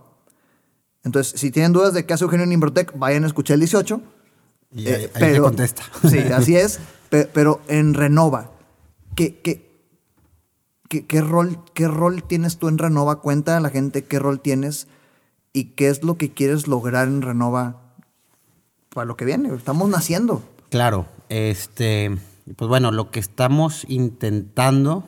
[1.03, 3.99] Entonces, si tienen dudas de qué hace Eugenio en Imbrotec, vayan a escuchar el 18.
[4.75, 5.83] Y ahí, eh, contesta.
[6.09, 6.79] Sí, así es.
[7.33, 8.51] pero en Renova,
[9.15, 9.65] ¿Qué, qué,
[10.89, 13.21] qué, rol, ¿Qué rol tienes tú en Renova?
[13.21, 14.87] Cuenta a la gente qué rol tienes
[15.53, 17.93] y qué es lo que quieres lograr en Renova
[18.93, 19.55] para lo que viene.
[19.55, 20.43] Estamos naciendo.
[20.69, 22.17] Claro, este,
[22.57, 25.07] pues bueno, lo que estamos intentando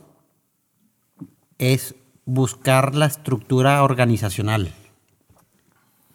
[1.58, 4.74] es buscar la estructura organizacional.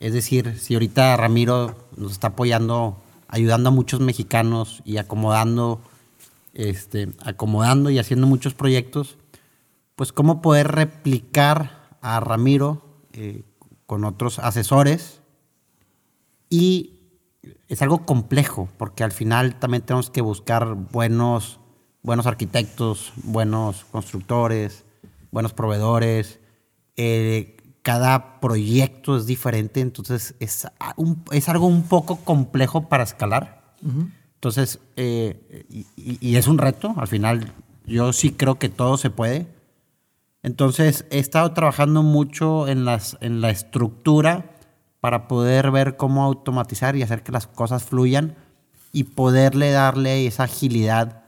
[0.01, 3.03] Es decir, si ahorita Ramiro nos está apoyando,
[3.33, 5.81] ayudando a muchos mexicanos y acomodando
[6.55, 9.17] este, acomodando y haciendo muchos proyectos,
[9.97, 12.83] pues cómo poder replicar a Ramiro
[13.15, 13.43] eh,
[13.87, 15.23] con otros asesores.
[16.51, 17.01] Y
[17.69, 21.59] es algo complejo, porque al final también tenemos que buscar buenos,
[22.03, 24.85] buenos arquitectos, buenos constructores,
[25.31, 26.39] buenos proveedores.
[26.97, 30.67] Eh, cada proyecto es diferente, entonces es,
[31.33, 33.75] es algo un poco complejo para escalar.
[34.35, 35.67] Entonces, eh,
[35.97, 37.53] y, es un reto, al final
[37.85, 39.49] yo sí creo que todo se puede.
[40.45, 44.57] Entonces, he estado trabajando mucho en, las, en la estructura
[45.01, 48.37] para poder ver cómo automatizar y hacer que las cosas fluyan
[48.93, 51.25] y poderle darle esa agilidad.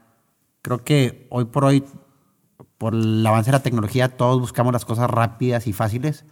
[0.62, 1.85] Creo que hoy por hoy,
[2.79, 6.25] por el avance de la tecnología, todos buscamos las cosas rápidas y fáciles.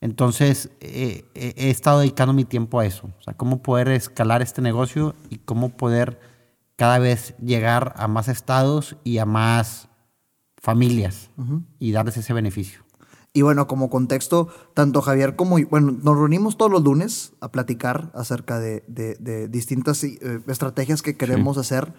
[0.00, 4.40] Entonces, eh, eh, he estado dedicando mi tiempo a eso, o sea, cómo poder escalar
[4.40, 6.18] este negocio y cómo poder
[6.76, 9.90] cada vez llegar a más estados y a más
[10.56, 11.30] familias
[11.78, 12.82] y darles ese beneficio.
[13.32, 18.10] Y bueno, como contexto, tanto Javier como bueno, nos reunimos todos los lunes a platicar
[18.14, 18.82] acerca de,
[19.50, 21.92] distintas eh, estrategias que queremos hacer.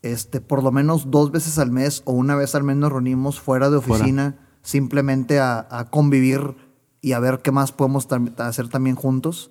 [0.00, 3.38] Este, por lo menos dos veces al mes o una vez al mes nos reunimos
[3.38, 6.56] fuera de oficina simplemente a, a convivir
[7.02, 9.50] y a ver qué más podemos hacer también juntos.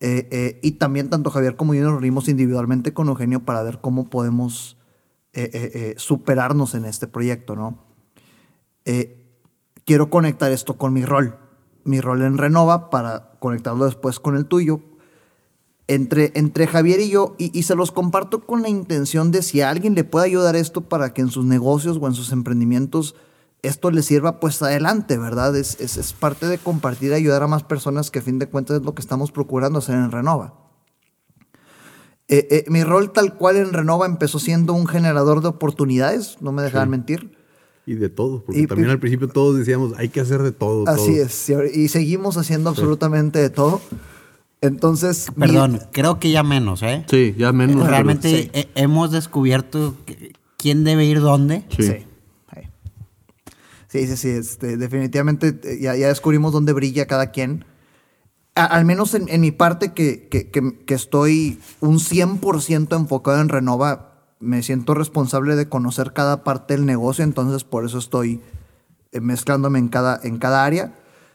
[0.00, 3.80] Eh, eh, y también tanto Javier como yo nos reunimos individualmente con Eugenio para ver
[3.80, 4.76] cómo podemos
[5.32, 7.86] eh, superarnos en este proyecto, ¿no?
[9.84, 11.38] quiero conectar esto con mi rol,
[11.84, 14.80] mi rol en Renova para conectarlo después con el tuyo.
[15.88, 19.60] Entre, entre Javier y yo, y, y se los comparto con la intención de si
[19.60, 23.14] a alguien le puede ayudar esto para que en sus negocios o en sus emprendimientos
[23.62, 25.56] esto le sirva pues adelante, ¿verdad?
[25.56, 28.78] Es, es, parte de compartir y ayudar a más personas que a fin de cuentas
[28.78, 30.54] es lo que estamos procurando hacer en Renova.
[32.28, 36.52] Eh, eh, mi rol tal cual en Renova empezó siendo un generador de oportunidades, no
[36.52, 37.36] me dejaban mentir.
[37.86, 40.86] Y de todo, porque también al principio todos decíamos, hay que hacer de todo.
[40.86, 43.80] Así es, y seguimos haciendo absolutamente de todo.
[44.60, 45.28] Entonces.
[45.38, 47.06] Perdón, creo que ya menos, ¿eh?
[47.08, 47.88] Sí, ya menos.
[47.88, 49.94] Realmente hemos descubierto
[50.58, 51.64] quién debe ir dónde.
[51.78, 52.04] Sí.
[53.88, 54.28] Sí, sí, sí.
[54.28, 57.64] Este, definitivamente eh, ya, ya, descubrimos dónde brilla cada quien.
[58.54, 64.08] al menos en, mi parte, que, que, que, estoy un 100% enfocado en Renova,
[64.40, 68.40] me siento responsable de conocer cada parte del negocio, entonces por eso estoy
[69.12, 70.94] eh, mezclándome en cada, en cada área.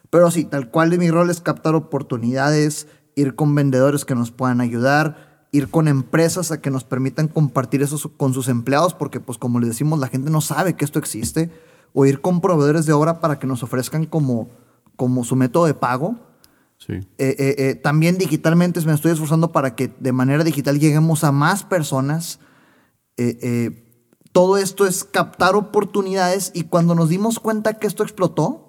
[0.09, 4.31] Pero sí, tal cual de mi rol es captar oportunidades, ir con vendedores que nos
[4.31, 9.19] puedan ayudar, ir con empresas a que nos permitan compartir eso con sus empleados, porque
[9.19, 11.49] pues como les decimos, la gente no sabe que esto existe,
[11.93, 14.49] o ir con proveedores de obra para que nos ofrezcan como,
[14.95, 16.15] como su método de pago.
[16.77, 16.93] Sí.
[16.93, 21.31] Eh, eh, eh, también digitalmente me estoy esforzando para que de manera digital lleguemos a
[21.31, 22.39] más personas.
[24.31, 28.63] todo esto es captar oportunidades y cuando nos dimos cuenta que esto explotó,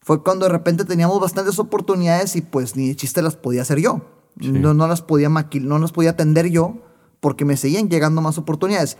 [0.00, 3.80] fue cuando de repente teníamos bastantes oportunidades y pues ni de chiste las podía hacer
[3.80, 4.02] yo.
[4.36, 6.82] No, no, las podía no las podía atender yo
[7.20, 8.98] porque me seguían llegando más oportunidades.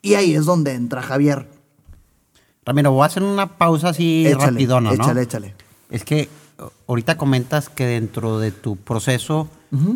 [0.00, 1.59] Y ahí es donde entra Javier.
[2.64, 5.02] Ramiro, voy a hacer una pausa así rapidona, ¿no?
[5.02, 5.54] Échale, échale.
[5.90, 6.28] Es que
[6.86, 9.48] ahorita comentas que dentro de tu proceso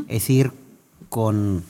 [0.09, 0.53] es ir
[1.09, 1.65] con,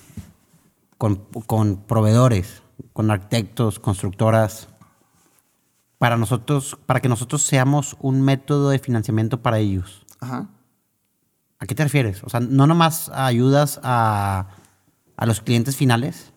[0.98, 1.16] con,
[1.46, 4.68] con proveedores, con arquitectos, constructoras,
[5.98, 10.04] para nosotros, para que nosotros seamos un método de financiamiento para ellos.
[10.20, 10.48] Ajá.
[11.58, 12.22] ¿A qué te refieres?
[12.24, 14.48] O sea, no nomás ayudas a,
[15.16, 16.33] a los clientes finales.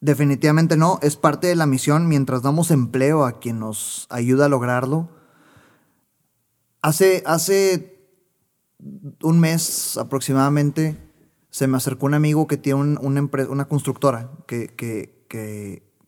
[0.00, 4.48] Definitivamente no, es parte de la misión mientras damos empleo a quien nos ayuda a
[4.48, 5.08] lograrlo.
[6.82, 8.08] Hace, hace
[9.22, 10.98] un mes aproximadamente
[11.48, 15.24] se me acercó un amigo que tiene una, una constructora que, que,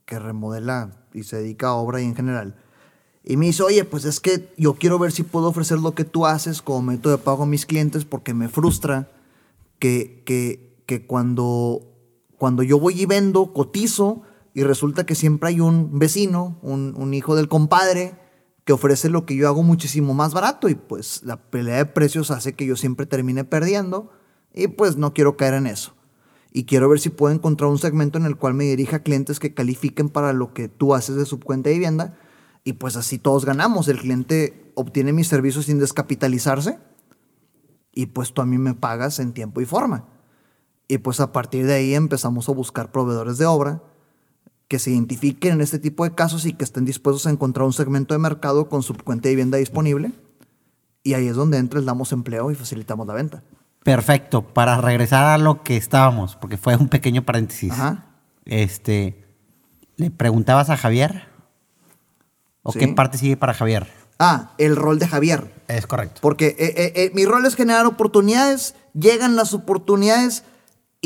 [0.05, 2.57] que remodela y se dedica a obra y en general.
[3.29, 6.05] Y me dice, oye, pues es que yo quiero ver si puedo ofrecer lo que
[6.05, 9.11] tú haces como método de pago a mis clientes porque me frustra
[9.81, 11.96] que, que, que cuando,
[12.39, 14.23] cuando yo voy y vendo, cotizo
[14.55, 18.15] y resulta que siempre hay un vecino, un, hijo del compadre,
[18.65, 22.31] que ofrece lo que yo hago muchísimo más barato y pues la pelea de precios
[22.31, 24.11] hace que yo siempre termine perdiendo
[24.55, 25.95] y pues no quiero caer en eso.
[26.53, 29.39] Y quiero ver si puedo encontrar un segmento en el cual me dirija a clientes
[29.39, 32.19] que califiquen para lo que tú haces de su cuenta de vivienda
[32.65, 33.89] y pues así todos ganamos.
[33.89, 36.79] El cliente obtiene mis servicios sin descapitalizarse
[37.93, 40.16] y pues tú a mí me pagas en tiempo y forma.
[40.89, 43.83] Y pues a partir de ahí empezamos a buscar proveedores de obra
[44.69, 47.73] que se identifiquen en este tipo de casos y que estén dispuestos a encontrar un
[47.73, 50.13] segmento de mercado con su cuenta de vivienda disponible.
[51.03, 53.43] Y ahí es donde entra, damos empleo y facilitamos la venta.
[53.85, 54.43] Perfecto.
[54.43, 57.73] Para regresar a lo que estábamos, porque fue un pequeño paréntesis.
[58.45, 59.25] Este,
[59.97, 61.37] le preguntabas a Javier
[62.67, 63.87] ¿O qué parte sigue para Javier?
[64.19, 65.55] Ah, el rol de Javier.
[65.69, 66.21] Es correcto.
[66.21, 70.43] Porque eh, eh, eh, mi rol es generar oportunidades, llegan las oportunidades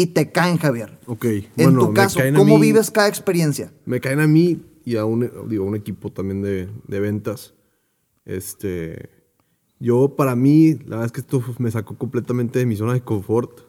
[0.00, 0.98] y te caen, Javier.
[1.06, 1.26] Ok.
[1.56, 3.72] En tu caso, ¿cómo vives cada experiencia?
[3.84, 7.54] Me caen a mí y a un, digo, un equipo también de, ventas.
[8.24, 9.10] Este,
[9.78, 13.02] yo, para mí, la verdad es que esto me sacó completamente de mi zona de
[13.02, 13.60] confort.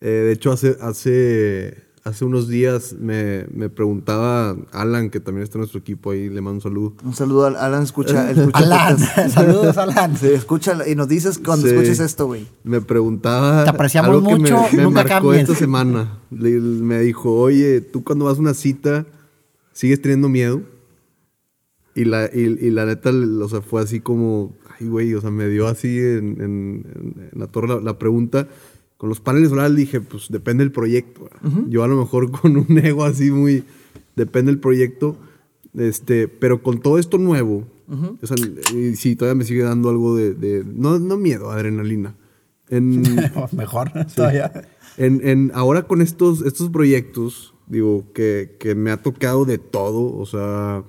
[0.00, 5.60] de hecho, hace, hace hace unos días me, me, preguntaba Alan, que también está en
[5.60, 6.94] nuestro equipo ahí, le mando un saludo.
[7.04, 8.30] Un saludo, Alan, escucha.
[8.30, 8.98] escucha Alan,
[9.30, 10.16] saludos, Alan.
[10.16, 12.46] Sí, escucha y nos dices cuando escuches esto, güey.
[12.64, 13.64] Me preguntaba.
[13.64, 16.18] Te apreciamos algo mucho, que me, me marcó esta semana.
[16.30, 19.06] me dijo, oye, tú cuando vas a una cita,
[19.72, 20.62] ¿sigues teniendo miedo?
[21.94, 25.48] Y la, y, la neta, o sea, fue así como, ay, güey, o sea, me
[25.48, 28.48] dio así en, en, la torre la pregunta
[29.00, 31.30] con los paneles solares dije, pues depende del proyecto.
[31.70, 33.64] Yo a lo mejor con un ego así muy,
[34.14, 35.16] depende del proyecto.
[35.72, 38.36] Este, pero con todo esto nuevo, o sea,
[38.94, 42.14] sí, todavía me sigue dando algo de, no, no miedo, adrenalina.
[42.68, 43.00] En,
[43.52, 44.52] mejor, todavía.
[44.98, 50.14] En, en, ahora con estos, estos proyectos, digo, que, que, me ha tocado de todo,
[50.14, 50.84] o sea,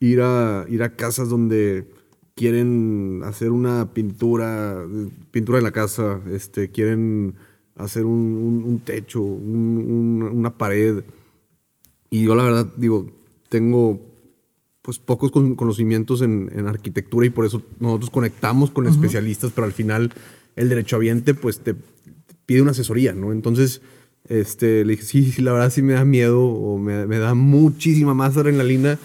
[0.00, 1.88] ir a, ir a casas donde
[2.38, 4.86] quieren hacer una pintura,
[5.32, 7.34] pintura de la casa, este, quieren
[7.74, 11.02] hacer un, techo, una pared.
[12.10, 13.10] Y yo la verdad digo,
[13.48, 14.00] tengo
[14.82, 20.12] pues pocos conocimientos en, arquitectura y por eso nosotros conectamos con especialistas, pero al final
[20.54, 21.74] el derechohabiente pues te,
[22.46, 23.32] pide una asesoría, ¿no?
[23.32, 23.82] Entonces,
[24.28, 27.34] este, le dije, sí, sí, la verdad sí me da miedo o me, me da
[27.34, 28.96] muchísima más adrenalina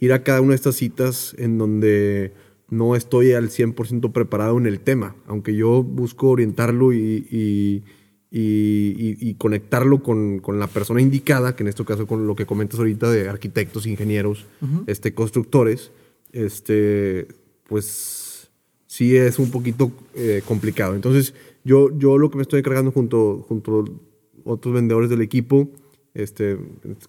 [0.00, 2.32] ir a cada una de estas citas en donde
[2.70, 7.26] no estoy al 100% preparado en el tema, aunque yo busco orientarlo y,
[8.30, 13.10] y, conectarlo con, la persona indicada, que en este caso con lo que comentas ahorita
[13.10, 14.46] de arquitectos, ingenieros,
[14.86, 15.90] este, constructores,
[16.32, 17.26] este,
[17.68, 18.50] pues
[18.86, 20.94] sí es un poquito eh, complicado.
[20.94, 25.68] Entonces, yo, yo lo que me estoy encargando junto, junto a otros vendedores del equipo,
[26.14, 26.58] este,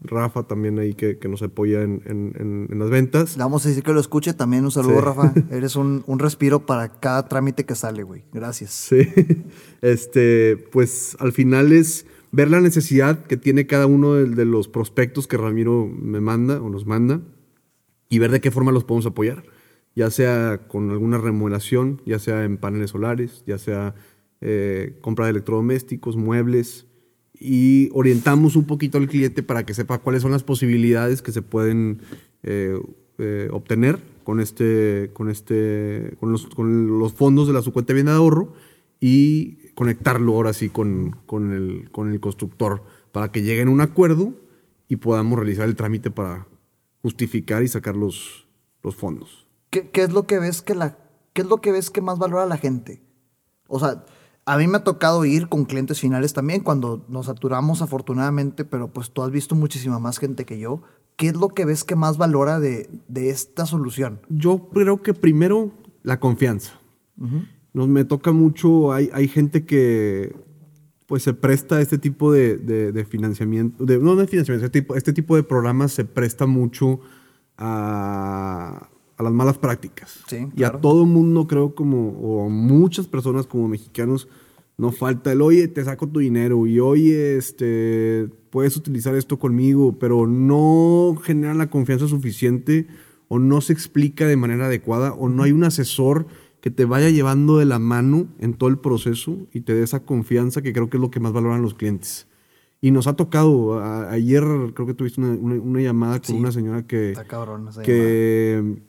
[0.02, 3.38] Rafa también ahí que, que nos apoya en, en, en, las ventas.
[3.38, 4.64] Le vamos a decir que lo escuche también.
[4.64, 5.34] Un saludo, Rafa.
[5.52, 8.26] Eres un, un, respiro para cada trámite que sale, güey.
[8.32, 8.72] Gracias.
[8.72, 9.08] Sí.
[9.82, 14.68] Este, pues al final es ver la necesidad que tiene cada uno de, de los
[14.68, 17.22] prospectos que Ramiro me manda o nos manda
[18.08, 19.44] y ver de qué forma los podemos apoyar
[19.96, 23.96] ya sea con alguna remodelación, ya sea en paneles solares, ya sea
[24.40, 26.88] eh, compra de electrodomésticos, muebles,
[27.44, 31.42] y orientamos un poquito al cliente para que sepa cuáles son las posibilidades que se
[31.42, 32.02] pueden
[32.44, 32.80] eh,
[33.18, 38.06] eh, obtener con, este, con, este, con los, fondos de la su cuenta de bien
[38.06, 38.54] de ahorro
[39.00, 43.82] y conectarlo ahora sí con, con, el, con el constructor para que lleguen a un
[43.82, 44.36] acuerdo
[44.88, 46.48] y podamos realizar el trámite para
[47.02, 48.48] justificar y sacar los,
[48.84, 49.48] los fondos.
[49.72, 51.00] ¿Qué, es lo que ves que la,
[51.34, 53.02] qué es lo que ves que más valora la gente?
[53.68, 54.06] O sea,
[54.46, 58.88] a mí me ha tocado ir con clientes finales también cuando nos saturamos afortunadamente, pero
[58.88, 60.82] pues tú has visto muchísima más gente que yo.
[61.16, 64.22] ¿Qué es lo que ves que más valora de, esta solución?
[64.30, 65.72] Yo creo que primero
[66.04, 66.74] la confianza.
[67.74, 70.36] Nos me toca mucho, hay, hay gente que
[71.06, 75.12] pues se presta a este tipo de, financiamiento, de, no de financiamiento, este tipo, este
[75.12, 77.02] tipo de programas se presta mucho
[77.58, 78.91] a,
[79.22, 80.24] a las malas prácticas.
[80.56, 84.28] Y a todo mundo, creo, como, o a muchas personas como mexicanos,
[84.78, 89.98] no falta el, oye, te saco tu dinero y oye, este, puedes utilizar esto conmigo,
[90.00, 92.88] pero no generan la confianza suficiente
[93.28, 96.26] o no se explica de manera adecuada o no hay un asesor
[96.62, 100.04] que te vaya llevando de la mano en todo el proceso y te dé esa
[100.04, 102.28] confianza que creo que es lo que más valoran los clientes.
[102.82, 104.44] Y nos ha tocado, ayer
[104.74, 107.14] creo que tuviste una, llamada con una señora que,
[107.84, 108.82] que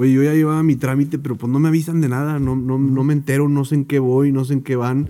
[0.00, 2.78] Oye, yo ya llevaba mi trámite, pero pues no me avisan de nada, no, no,
[2.78, 5.08] no me entero, no sé en qué voy, no sé en qué van.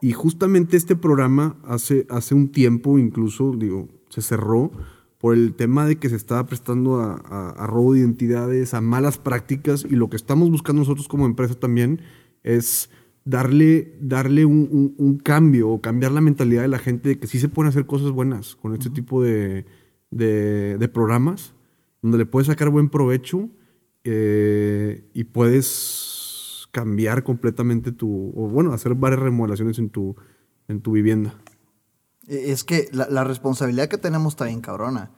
[0.00, 4.72] Y justamente este programa hace, hace un tiempo incluso, digo, se cerró
[5.18, 9.86] por el tema de que se estaba prestando a, robo de identidades, a malas prácticas
[9.86, 12.00] y lo que estamos buscando nosotros como empresa también
[12.42, 12.88] es
[13.26, 17.50] darle, darle un, cambio o cambiar la mentalidad de la gente de que sí se
[17.50, 19.66] pueden hacer cosas buenas con este tipo de,
[20.10, 21.52] de, de programas,
[22.00, 23.50] donde le puedes sacar buen provecho
[24.12, 30.16] eh, y puedes cambiar completamente tu, o bueno, hacer varias remodelaciones en tu,
[30.66, 31.36] en tu vivienda.
[32.26, 35.12] E, es que la, responsabilidad que tenemos está bien cabrona.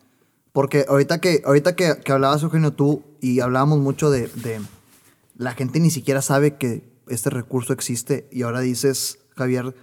[0.52, 4.60] Porque ahorita que, ahorita que, que hablabas, Eugenio, tú, y hablábamos mucho de, de,
[5.38, 9.74] la gente ni siquiera sabe que este recurso existe, y ahora dices, Javier,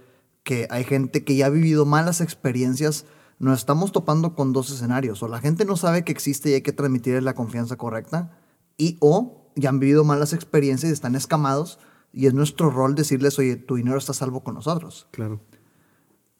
[0.44, 3.06] que hay gente que ya ha vivido malas experiencias,
[3.40, 5.20] nos estamos topando con dos escenarios.
[5.24, 8.39] O la gente no sabe que existe y hay que transmitirle la confianza correcta,
[8.80, 11.78] y o ya han vivido malas experiencias y están escamados
[12.12, 15.06] y es nuestro rol decirles, oye, tu dinero está salvo con nosotros.
[15.10, 15.40] Claro.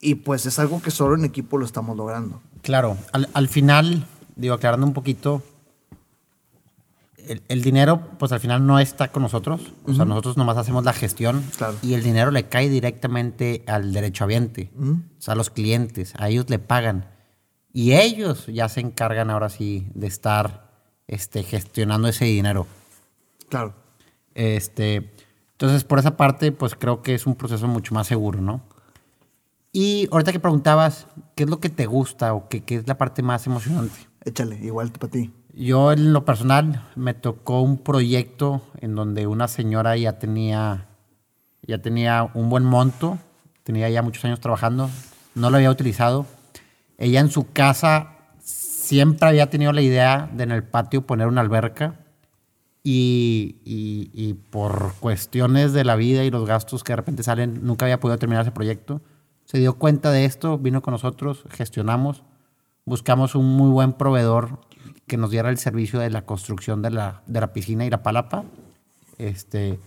[0.01, 2.41] Y pues es algo que solo en equipo lo estamos logrando.
[2.63, 5.43] Claro, al, final, digo, aclarando un poquito,
[7.49, 9.75] el, dinero, pues al final no está con nosotros.
[9.85, 11.77] O sea, nosotros nomás hacemos la gestión claro.
[11.83, 16.15] y el dinero le cae directamente al derechohabiente, o sea, a los clientes.
[16.17, 17.11] A ellos le pagan.
[17.73, 20.70] Y ellos ya se encargan ahora sí de estar
[21.11, 22.69] este, gestionando ese dinero.
[23.49, 23.75] Claro.
[24.35, 25.11] Este,
[25.53, 28.63] entonces, por esa parte, pues creo que es un proceso mucho más seguro, ¿no?
[29.73, 32.97] Y ahorita que preguntabas, ¿qué es lo que te gusta o qué, qué es la
[32.97, 33.95] parte más emocionante?
[34.25, 35.33] Échale, igual para ti.
[35.53, 40.87] Yo en lo personal me tocó un proyecto en donde una señora ya tenía,
[41.63, 43.19] ya tenía un buen monto,
[43.65, 44.89] tenía ya muchos años trabajando,
[45.35, 46.27] no lo había utilizado.
[46.99, 48.20] Ella en su casa
[48.91, 52.01] siempre había tenido la idea de en el patio poner una alberca
[52.83, 58.01] y, por cuestiones de la vida y los gastos que de repente salen, nunca había
[58.01, 59.01] podido terminar ese proyecto.
[59.45, 62.25] Se dio cuenta de esto, vino con nosotros, gestionamos,
[62.85, 64.59] buscamos un muy buen proveedor
[65.07, 68.03] que nos diera el servicio de la construcción de la, de la piscina y la
[68.03, 68.43] palapa.
[69.19, 69.79] Este,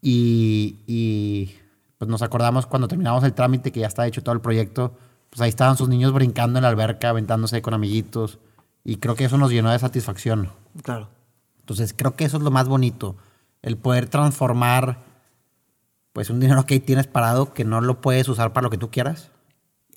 [0.00, 1.56] y, y
[1.98, 4.94] pues nos acordamos cuando terminamos el trámite que ya está hecho todo el proyecto,
[5.34, 8.38] pues ahí estaban sus niños brincando en la alberca, aventándose con amiguitos.
[8.84, 10.50] Y creo que eso nos llenó de satisfacción.
[10.84, 11.08] Claro.
[11.58, 13.16] Entonces creo que eso es lo más bonito.
[13.60, 15.02] El poder transformar
[16.12, 18.78] pues un dinero que ahí tienes parado que no lo puedes usar para lo que
[18.78, 19.32] tú quieras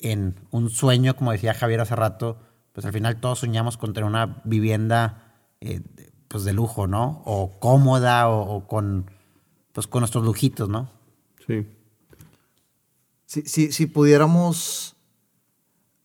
[0.01, 2.39] en un sueño, como decía Javier hace rato,
[2.73, 5.81] pues al final todos soñamos con tener una vivienda eh,
[6.29, 7.21] pues de lujo, ¿no?
[7.25, 9.11] O cómoda o, con
[9.71, 10.89] pues con nuestros lujitos, ¿no?
[11.45, 11.67] Sí.
[13.27, 14.96] Si, si pudiéramos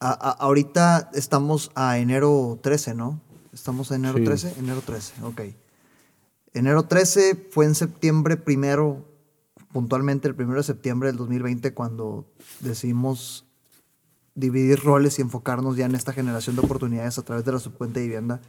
[0.02, 3.20] ahorita estamos a enero 13, ¿no?
[3.52, 5.40] Estamos a enero 13, enero 13, ok.
[6.54, 9.08] Enero 13 fue en septiembre primero
[9.72, 12.26] puntualmente el 1 de septiembre del 2020 cuando
[12.60, 13.46] decidimos
[14.34, 18.00] dividir roles y enfocarnos ya en esta generación de oportunidades a través de la subcuenta
[18.00, 18.40] de vivienda.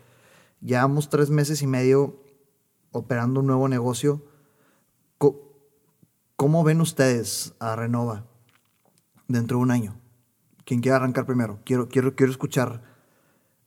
[0.61, 2.19] Llevamos tres meses y medio
[2.91, 4.21] operando un nuevo negocio.
[6.35, 8.25] ¿Cómo ven ustedes a Renova
[9.27, 10.02] dentro de un año?
[10.65, 11.59] ¿Quién quiere arrancar primero?
[11.63, 12.81] Quiero, quiero, quiero escuchar.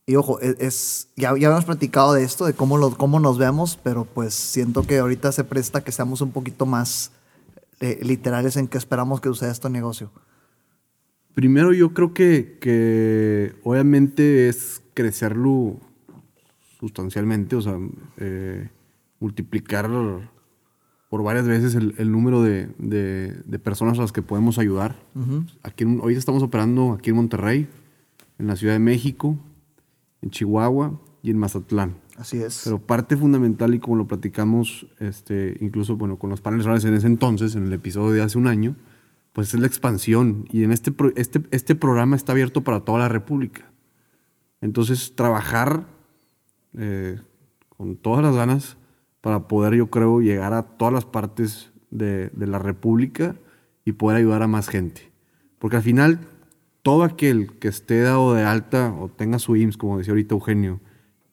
[0.06, 3.38] Y ojo, e, es, ya, ya habíamos platicado de esto, de cómo, lo, cómo nos
[3.38, 7.12] vemos, pero pues siento que ahorita se presta que seamos un poquito más
[7.80, 10.10] eh, literales en que esperamos que suceda este negocio.
[11.34, 15.78] Primero yo creo que, que obviamente es crecerlo
[16.80, 17.76] sustancialmente, o sea,
[18.16, 18.70] eh,
[19.20, 19.90] multiplicar
[21.16, 24.96] por varias veces el, número de, de, personas a las que podemos ayudar.
[25.62, 27.68] aquí hoy estamos operando aquí en Monterrey,
[28.38, 29.38] en la Ciudad de México,
[30.20, 31.94] en Chihuahua y en Mazatlán.
[32.18, 32.60] Así es.
[32.64, 36.92] Pero parte fundamental, y como lo platicamos este, incluso bueno, con los paneles rurales en
[36.92, 38.76] ese entonces, en el episodio de hace un año,
[39.32, 40.44] pues es la expansión.
[40.52, 43.70] Y en este, este, este programa está abierto para toda la República.
[44.60, 45.86] Entonces, trabajar
[46.76, 47.18] eh,
[47.74, 48.76] con todas las ganas
[49.26, 53.34] para poder, yo creo, llegar a todas las partes de, la República
[53.84, 55.10] y poder ayudar a más gente.
[55.58, 56.20] Porque al final,
[56.82, 60.78] todo aquel que esté dado de alta o tenga su IMSS, como decía ahorita Eugenio,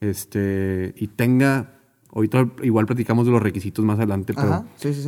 [0.01, 1.69] este, y tenga
[2.11, 4.65] Ahorita igual platicamos de los requisitos más adelante, pero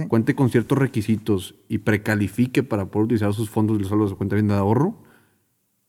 [0.07, 4.35] cuente con ciertos requisitos y precalifique para poder utilizar sus fondos de salud de cuenta
[4.35, 4.95] de ahorro,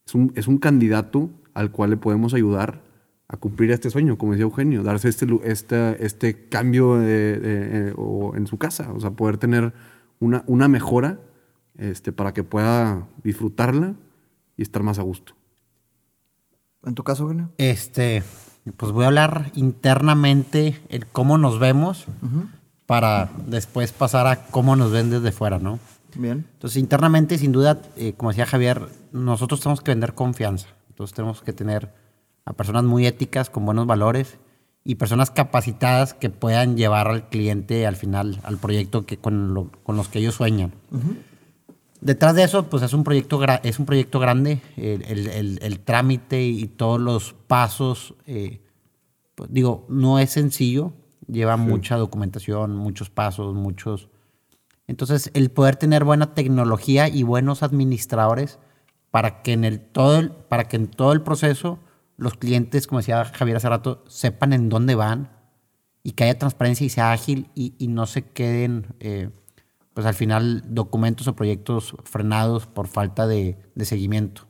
[0.06, 2.85] es un, es un candidato al cual le podemos ayudar
[3.28, 7.92] a cumplir este sueño, como decía Eugenio, darse este, este, este cambio eh,
[8.34, 9.72] en su casa, o sea, poder tener
[10.20, 11.18] una, una mejora
[11.76, 13.94] este, para que pueda disfrutarla
[14.56, 15.34] y estar más a gusto.
[16.84, 17.50] ¿En tu caso, Eugenio?
[17.58, 18.22] Este,
[18.76, 22.06] pues voy a hablar internamente el cómo nos vemos
[22.86, 25.80] para después pasar a cómo nos ven desde fuera, ¿no?
[26.14, 26.46] Bien.
[26.54, 30.68] Entonces, internamente, sin duda, eh, como decía Javier, nosotros tenemos que vender confianza.
[30.88, 31.92] Entonces, tenemos que tener
[32.46, 34.38] a personas muy éticas, con buenos valores
[34.84, 39.96] y personas capacitadas que puedan llevar al cliente al final, al proyecto que, con, con
[39.96, 40.72] los que ellos sueñan.
[42.00, 44.62] Detrás de eso, pues es un proyecto, es un proyecto grande.
[44.76, 48.60] El, trámite y todos los pasos, eh,
[49.34, 50.92] pues, digo, no es sencillo.
[51.26, 54.08] Lleva mucha documentación, muchos pasos, muchos.
[54.86, 58.60] Entonces, el poder tener buena tecnología y buenos administradores
[59.10, 61.80] para que en el todo para que en todo el proceso
[62.16, 65.30] los clientes, como decía Javier hace rato, sepan en dónde van
[66.02, 69.30] y que haya transparencia y sea ágil y, no se queden eh,
[69.92, 74.42] pues al final documentos o proyectos frenados por falta de, seguimiento.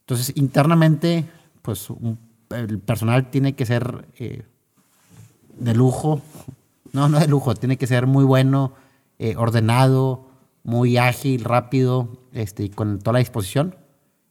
[0.00, 1.24] Entonces, internamente,
[1.62, 1.88] pues
[2.50, 4.42] el personal tiene que ser eh,
[5.56, 6.20] de lujo,
[6.92, 8.74] no, no de lujo, tiene que ser muy bueno,
[9.18, 10.28] eh, ordenado,
[10.62, 13.76] muy ágil, rápido, este, y con toda la disposición.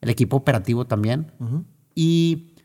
[0.01, 1.31] El equipo operativo también.
[1.95, 2.55] Y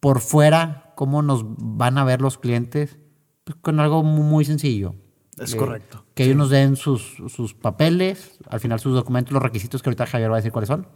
[0.00, 2.98] por fuera, ¿cómo nos van a ver los clientes?
[3.44, 4.94] Pues con algo muy sencillo.
[5.38, 6.04] Es correcto.
[6.14, 10.06] Que ellos nos den sus, sus, papeles, al final sus documentos, los requisitos que ahorita
[10.06, 10.86] Javier va a decir cuáles son.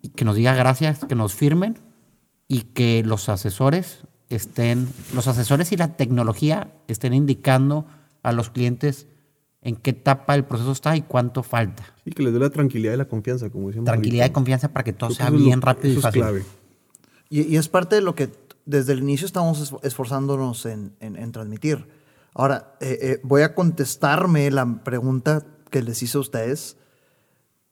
[0.00, 1.78] Y que nos diga gracias, que nos firmen
[2.48, 7.86] y que los asesores estén, los asesores y la tecnología estén indicando
[8.22, 9.06] a los clientes
[9.64, 11.82] en qué etapa el proceso está y cuánto falta.
[12.04, 13.86] Y que les dé la tranquilidad y la confianza, como decíamos.
[13.86, 16.22] Tranquilidad y confianza para que todo sea bien rápido y fácil.
[16.22, 16.44] Es clave.
[17.30, 18.30] Y, y, es parte de lo que
[18.66, 21.86] desde el inicio estamos esforzándonos en, en, en transmitir
[22.34, 26.76] Ahora, eh, eh, voy a contestarme la pregunta que les hice a ustedes,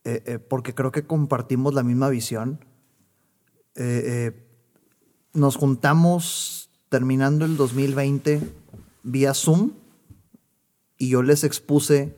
[0.05, 2.65] eh, porque creo que compartimos la misma visión.
[5.35, 8.41] nos juntamos terminando el 2020
[9.03, 9.73] vía Zoom
[11.03, 12.17] y yo les expuse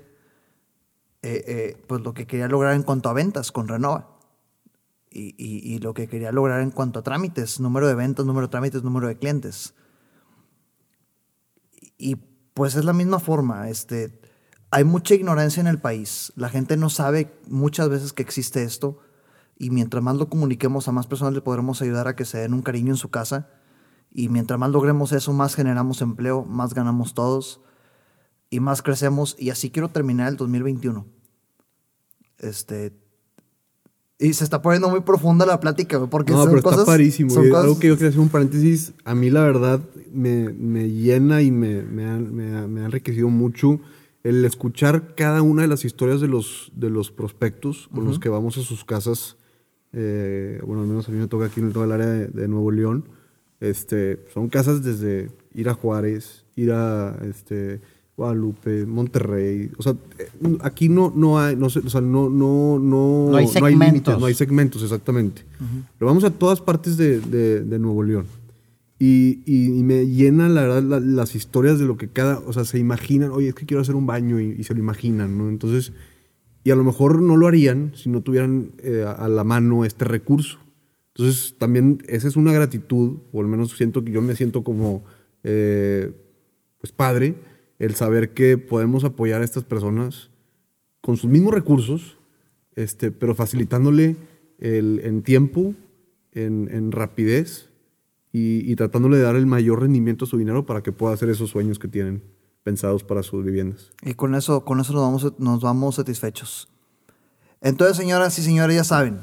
[1.23, 4.19] pues lo que quería lograr en cuanto a ventas con Renova.
[5.11, 8.51] Y, y, lo que quería lograr en cuanto a trámites, número de ventas, número de
[8.51, 9.73] trámites, número de clientes.
[11.97, 12.17] Y
[12.53, 13.71] pues es la misma forma.
[13.71, 14.21] Este,
[14.71, 16.31] hay mucha ignorancia en el país.
[16.37, 18.99] La gente no sabe muchas veces que existe esto.
[19.57, 22.53] Y mientras más lo comuniquemos a más personas, le podremos ayudar a que se den
[22.53, 23.49] un cariño en su casa.
[24.13, 27.63] Y mientras más logremos eso, más generamos empleo, más ganamos todos
[28.55, 29.37] y más crecemos.
[29.39, 31.05] Y así quiero terminar el 2021.
[32.39, 32.93] Este,
[34.19, 37.35] y se está poniendo muy profunda la plática, porque no, pero está parísimo.
[37.57, 39.81] Algo que yo quería hacer un paréntesis, a mí la verdad
[40.13, 43.81] me, me llena y me, me, ha, me, ha, enriquecido mucho
[44.23, 48.29] el escuchar cada una de las historias de los, de los prospectos con los que
[48.29, 49.37] vamos a sus casas.
[49.93, 52.71] Eh, bueno, al menos a mí me toca aquí en todo el área de, Nuevo
[52.71, 53.09] León.
[53.59, 57.81] Este, son casas desde ir a Juárez, ir a, este,
[58.17, 59.71] Guadalupe, Monterrey.
[59.77, 60.29] O sea, eh,
[60.61, 63.87] aquí no, no hay, no, o sea, no, no, no, no hay segmentos.
[63.87, 65.43] límites, no hay segmentos, exactamente.
[65.99, 68.27] Pero vamos a todas partes de, de, Nuevo León.
[68.99, 72.79] Y, y, me llena, la verdad, las historias de lo que cada, o sea, se
[72.79, 75.49] imaginan, oye, es que quiero hacer un baño y, se lo imaginan, ¿no?
[75.49, 75.93] Entonces,
[76.63, 80.05] y a lo mejor no lo harían si no tuvieran eh, a la mano este
[80.05, 80.59] recurso.
[81.17, 85.05] Entonces, también esa es una gratitud, o al menos siento que yo me siento como,
[85.43, 86.13] eh,
[86.81, 87.35] pues, padre,
[87.79, 90.31] el saber que podemos apoyar a estas personas
[91.01, 92.19] con sus mismos recursos,
[92.77, 94.17] este, pero facilitándole
[94.59, 95.75] el, en tiempo,
[96.33, 97.69] en, rapidez
[98.33, 101.51] y, tratándole de dar el mayor rendimiento a su dinero para que pueda hacer esos
[101.51, 102.23] sueños que tienen
[102.63, 103.93] pensados para sus viviendas.
[104.03, 106.69] Y con eso, con eso nos, vamos, nos vamos satisfechos.
[107.61, 109.21] Entonces, señoras y señores, ya saben,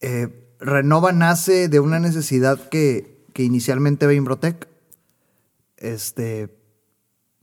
[0.00, 0.28] eh,
[0.60, 4.68] Renova nace de una necesidad que, que inicialmente ve Imbrotec.
[5.76, 6.63] Este,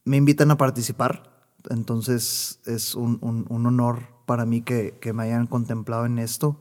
[0.06, 1.32] me invitan a participar.
[1.70, 6.60] Entonces es un, honor para mí que, me hayan contemplado en esto.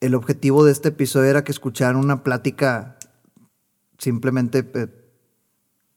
[0.00, 2.98] El objetivo de este episodio era que escucharan una plática
[3.98, 4.86] simplemente eh,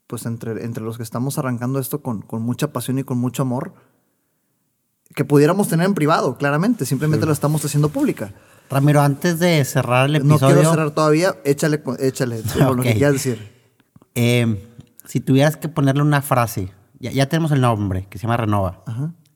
[0.08, 3.44] pues entre, entre los que estamos arrancando esto con, con, mucha pasión y con mucho
[3.44, 3.74] amor,
[5.16, 8.34] que pudiéramos tener en privado, claramente, simplemente lo estamos haciendo pública.
[8.70, 10.40] Ramiro, antes de cerrar el episodio...
[10.40, 13.52] No quiero cerrar todavía, échale, échale lo que quieras decir.
[14.16, 14.71] Eh,
[15.06, 18.84] si tuvieras que ponerle una frase, ya, tenemos el nombre, que se llama Renova.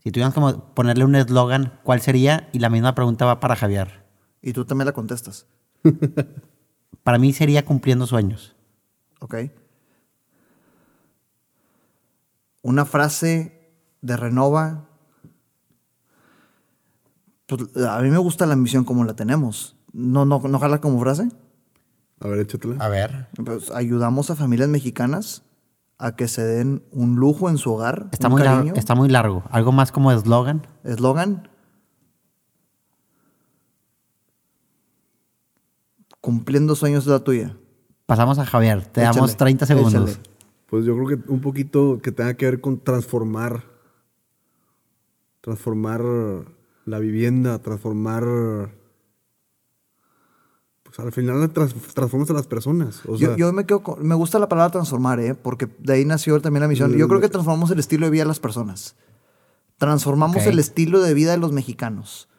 [0.04, 0.42] Si tuvieras que
[0.76, 2.48] ponerle un eslogan, ¿cuál sería?
[2.54, 4.06] Y la misma pregunta va para Javier.
[4.42, 5.48] Y tú también la contestas.
[7.04, 8.56] para mí sería cumpliendo sueños.
[9.20, 9.36] Ok.
[12.62, 14.88] Una frase de Renova.
[17.48, 19.76] Pues, a mí me gusta la ambición como la tenemos.
[19.92, 21.30] ¿No, no, no jala como frase?
[22.20, 22.76] A ver, échatela.
[22.78, 23.28] A ver.
[23.44, 25.45] Pues, ayudamos a familias mexicanas
[25.98, 28.10] a que se den un lujo en su hogar.
[28.12, 29.44] Está, muy, largo, está muy largo.
[29.50, 30.68] ¿Algo más como eslogan?
[30.84, 31.48] Eslogan.
[36.22, 37.58] Cumpliendo sueños de la tuya.
[38.06, 38.86] Pasamos a Javier.
[38.86, 40.20] Te damos 30 segundos.
[40.68, 43.64] Pues yo creo que un poquito que tenga que ver con transformar.
[45.42, 46.02] Transformar
[46.86, 48.74] la vivienda, transformar
[50.98, 53.02] al final transformas a las personas.
[53.18, 55.36] yo, me quedo me gusta la palabra transformar, ¿eh?
[55.36, 56.94] porque de ahí nació también la misión.
[56.94, 58.96] Yo creo que transformamos el estilo de vida de las personas.
[59.78, 62.30] Transformamos el estilo de vida de los mexicanos.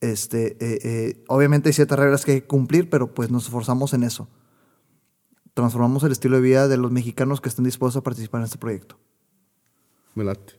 [0.00, 3.94] Este, eh, eh, obviamente hay ciertas reglas que hay que cumplir, pero pues nos esforzamos
[3.94, 4.28] en eso.
[5.54, 8.58] Transformamos el estilo de vida de los mexicanos que estén dispuestos a participar en este
[8.58, 8.98] proyecto.
[10.14, 10.54] Me late,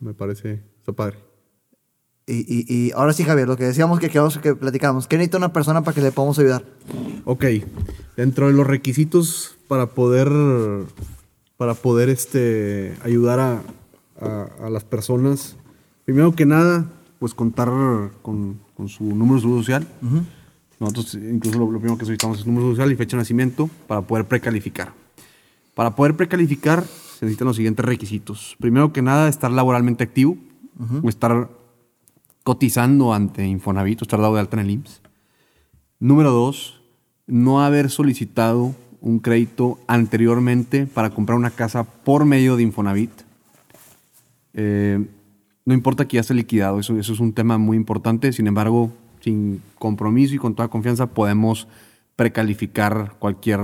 [0.00, 1.29] me parece, está padre.
[2.26, 5.08] Y, ahora sí, Javier, lo que decíamos que que platicamos.
[5.08, 6.64] ¿Qué necesita una persona para que le podamos ayudar?
[7.24, 7.44] Ok.
[8.16, 10.28] Dentro de los requisitos para poder,
[11.56, 13.62] para poder este, ayudar a,
[14.68, 15.56] las personas,
[16.04, 16.84] primero que nada,
[17.18, 17.70] pues contar
[18.22, 19.88] con, su número de seguro social.
[20.78, 24.26] Nosotros incluso lo, primero que solicitamos es número social y fecha de nacimiento para poder
[24.26, 24.92] precalificar.
[25.74, 28.56] Para poder precalificar se necesitan los siguientes requisitos.
[28.58, 30.38] Primero que nada, estar laboralmente activo
[31.02, 31.50] o estar
[32.50, 35.02] cotizando ante Infonavit o estar dado de alta en el IMSS.
[36.00, 36.82] Número dos,
[37.28, 43.12] no haber solicitado un crédito anteriormente para comprar una casa por medio de Infonavit.
[44.54, 44.98] Eh,
[45.64, 48.32] no importa que ya esté liquidado, eso, eso es un tema muy importante.
[48.32, 48.90] Sin embargo,
[49.20, 51.68] sin compromiso y con toda confianza podemos
[52.16, 53.60] precalificar cualquier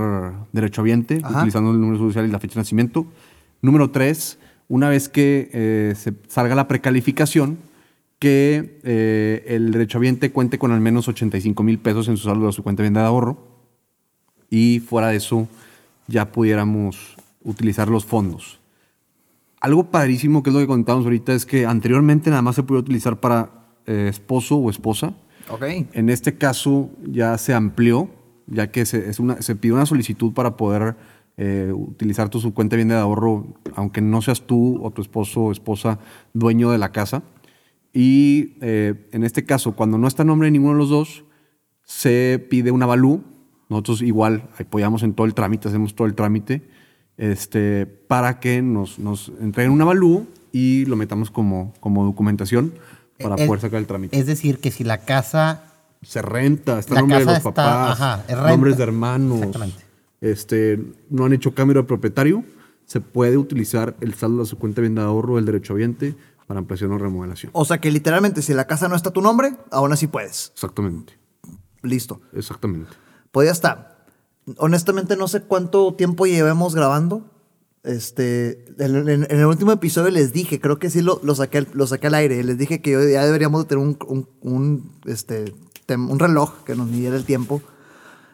[0.53, 3.05] derechohabiente utilizando el número social y la fecha de nacimiento.
[3.61, 7.57] Número tres, una vez que eh, se salga la precalificación,
[8.19, 12.53] que eh, el derechohabiente cuente con al menos 85 mil pesos en su saldo de
[12.53, 13.37] su cuenta de ahorro
[14.49, 15.47] y fuera de eso
[16.07, 18.59] ya pudiéramos utilizar los fondos.
[19.59, 22.81] Algo padrísimo que es lo que contamos ahorita es que anteriormente nada más se podía
[22.81, 23.51] utilizar para
[23.85, 25.13] eh, esposo o esposa.
[25.49, 25.87] Okay.
[25.93, 28.09] En este caso ya se amplió,
[28.47, 30.95] ya que se, es una, se pide una solicitud para poder
[31.37, 33.45] eh, utilizar tu su cuenta bien de ahorro,
[33.75, 35.99] aunque no seas tú o tu esposo o esposa
[36.33, 37.23] dueño de la casa.
[37.99, 41.23] Y eh, en este caso, cuando no está en nombre de ninguno de los dos,
[41.81, 43.23] se pide un avalú.
[43.69, 46.61] Nosotros igual apoyamos en todo el trámite, hacemos todo el trámite
[47.17, 52.71] este, para que nos, nos entreguen un avalú y lo metamos como, como documentación
[53.19, 54.15] para poder sacar el trámite.
[54.15, 55.63] Es decir, que si la casa...
[56.03, 59.47] Se renta, está en nombre de los papás, nombres de hermanos,
[60.21, 60.79] este,
[61.09, 62.43] no han hecho cambio de propietario,
[62.85, 66.15] se puede utilizar el saldo de su cuenta de ahorro del derechohabiente
[66.47, 67.51] para ampliación o remodelación.
[67.53, 70.51] O sea que literalmente, si la casa no está a tu nombre, aún así puedes.
[70.53, 71.13] Exactamente.
[71.83, 72.21] Listo.
[72.33, 72.91] Exactamente.
[73.31, 74.05] Podía estar.
[74.57, 77.29] Honestamente, no sé cuánto tiempo llevemos grabando.
[77.83, 82.07] Este, en, el último episodio les dije, creo que sí lo, lo, saqué, lo saqué
[82.07, 85.53] al aire, les dije que ya deberíamos tener un, un, este,
[85.95, 87.61] un reloj que nos midiera el tiempo.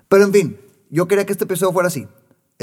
[0.08, 0.58] Pero en fin,
[0.90, 2.08] yo quería que este episodio fuera así.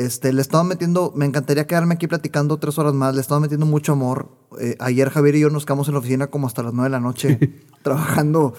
[0.00, 3.66] Este, le estaba metiendo, me encantaría quedarme aquí platicando tres horas más, le estaba metiendo
[3.66, 4.30] mucho amor.
[4.58, 6.92] Eh, ayer Javier y yo nos quedamos en la oficina como hasta las nueve de
[6.92, 7.38] la noche
[7.82, 8.54] trabajando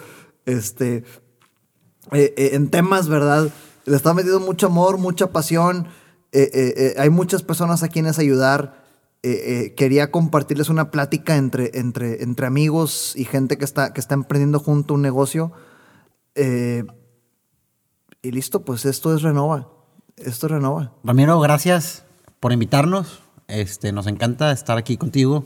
[0.45, 0.97] este,
[2.11, 3.49] eh, eh, en temas, ¿verdad?
[3.85, 5.87] Le estaba metiendo mucho amor, mucha pasión.
[6.31, 8.85] hay muchas personas a quienes ayudar.
[9.23, 14.59] quería compartirles una plática entre, entre, entre amigos y gente que está, que está emprendiendo
[14.59, 15.53] junto un negocio.
[16.35, 19.80] y listo, pues esto es Renova
[20.25, 20.91] esto renova.
[21.03, 22.03] Ramiro, gracias
[22.39, 23.21] por invitarnos.
[23.47, 25.45] Este, nos encanta estar aquí contigo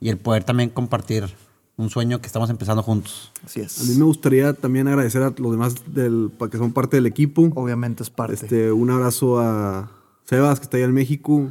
[0.00, 1.34] y el poder también compartir
[1.76, 3.32] un sueño que estamos empezando juntos.
[3.44, 3.80] Así es.
[3.80, 7.50] A mí me gustaría también agradecer a los demás del, que son parte del equipo.
[7.54, 8.34] Obviamente es parte.
[8.34, 9.90] Este, un abrazo a
[10.24, 11.50] Sebas, que está allá en México,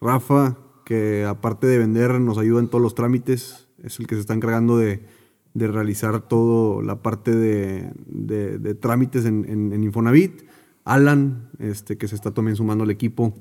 [0.00, 4.22] Rafa, que aparte de vender nos ayuda en todos los trámites, es el que se
[4.22, 5.06] está encargando de,
[5.54, 10.47] realizar toda la parte de, trámites en, en Infonavit.
[10.88, 13.34] Alan, este, que se está también sumando al equipo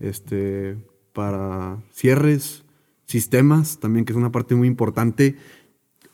[0.00, 0.76] este,
[1.12, 2.64] para cierres,
[3.06, 5.36] sistemas, también que es una parte muy importante.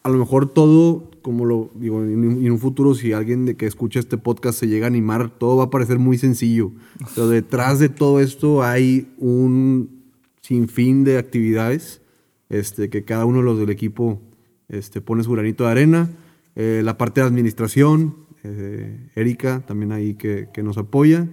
[0.02, 4.00] A lo mejor todo, como lo digo, en, un futuro, si alguien de que escucha
[4.00, 6.72] este podcast se llega a animar, todo va a parecer muy sencillo.
[7.14, 10.04] Pero detrás de todo esto hay un
[10.40, 12.00] sinfín de actividades
[12.48, 14.22] este, que cada uno de los del equipo
[14.68, 16.10] este, pone su granito de arena.
[16.56, 18.14] Eh, la parte de administración,
[18.44, 21.28] eh, Erika también ahí que, nos apoya.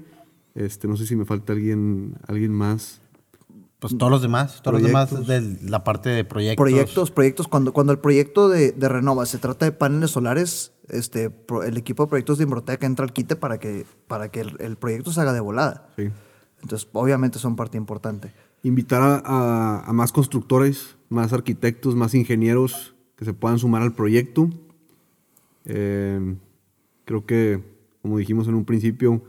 [0.53, 3.01] Este, no sé si me falta alguien, alguien más.
[3.79, 6.63] Pues todos los demás, todos los demás de la parte de proyectos.
[6.63, 7.47] Proyectos, proyectos.
[7.47, 11.31] Cuando, cuando el proyecto de, Renova se trata de paneles solares, este,
[11.65, 15.11] el equipo de proyectos de Imbrotec entra al quite para que, para que el, proyecto
[15.11, 15.89] se haga de volada.
[16.61, 18.31] Entonces, obviamente son parte importante.
[18.63, 24.49] Invitar a, más constructores, más arquitectos, más ingenieros que se puedan sumar al proyecto.
[25.65, 26.35] Eh,
[27.05, 27.63] Creo que,
[28.01, 29.21] como dijimos en un principio,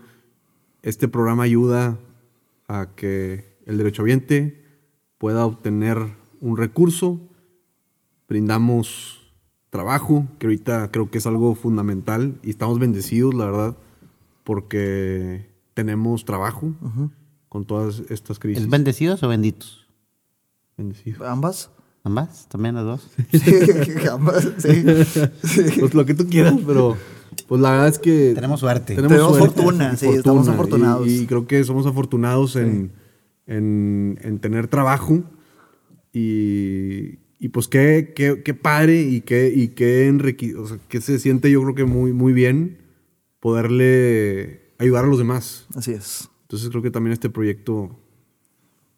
[0.83, 1.99] este programa ayuda
[2.68, 4.62] a que el derechohabiente
[5.18, 5.99] pueda obtener
[6.41, 7.20] un recurso.
[8.29, 9.33] Brindamos
[9.70, 13.77] trabajo, que ahorita creo que es algo fundamental y estamos bendecidos, la verdad,
[14.43, 16.72] porque tenemos trabajo
[17.49, 18.64] con todas estas crisis.
[18.64, 19.87] ¿Es bendecidos o benditos?
[20.77, 21.20] Bendecidos.
[21.29, 21.70] ¿Ambas?
[22.05, 22.49] ¿Ambas?
[22.49, 23.11] ¿También las dos?
[23.33, 24.85] Sí, ambas, sí.
[25.81, 26.97] Pues lo que tú quieras, pero
[27.47, 28.32] pues la verdad es que.
[28.34, 28.94] Tenemos suerte.
[28.94, 31.07] Tenemos, fortuna, sí, estamos afortunados.
[31.09, 32.92] Y, creo que somos afortunados en,
[33.47, 35.22] tener trabajo.
[36.12, 37.18] Y,
[37.53, 40.62] pues qué, qué, padre y qué, y qué enriquecido.
[40.62, 42.78] O sea, que se siente, yo creo que muy, muy bien
[43.38, 45.66] poderle ayudar a los demás.
[45.74, 46.28] Así es.
[46.42, 47.97] Entonces creo que también este proyecto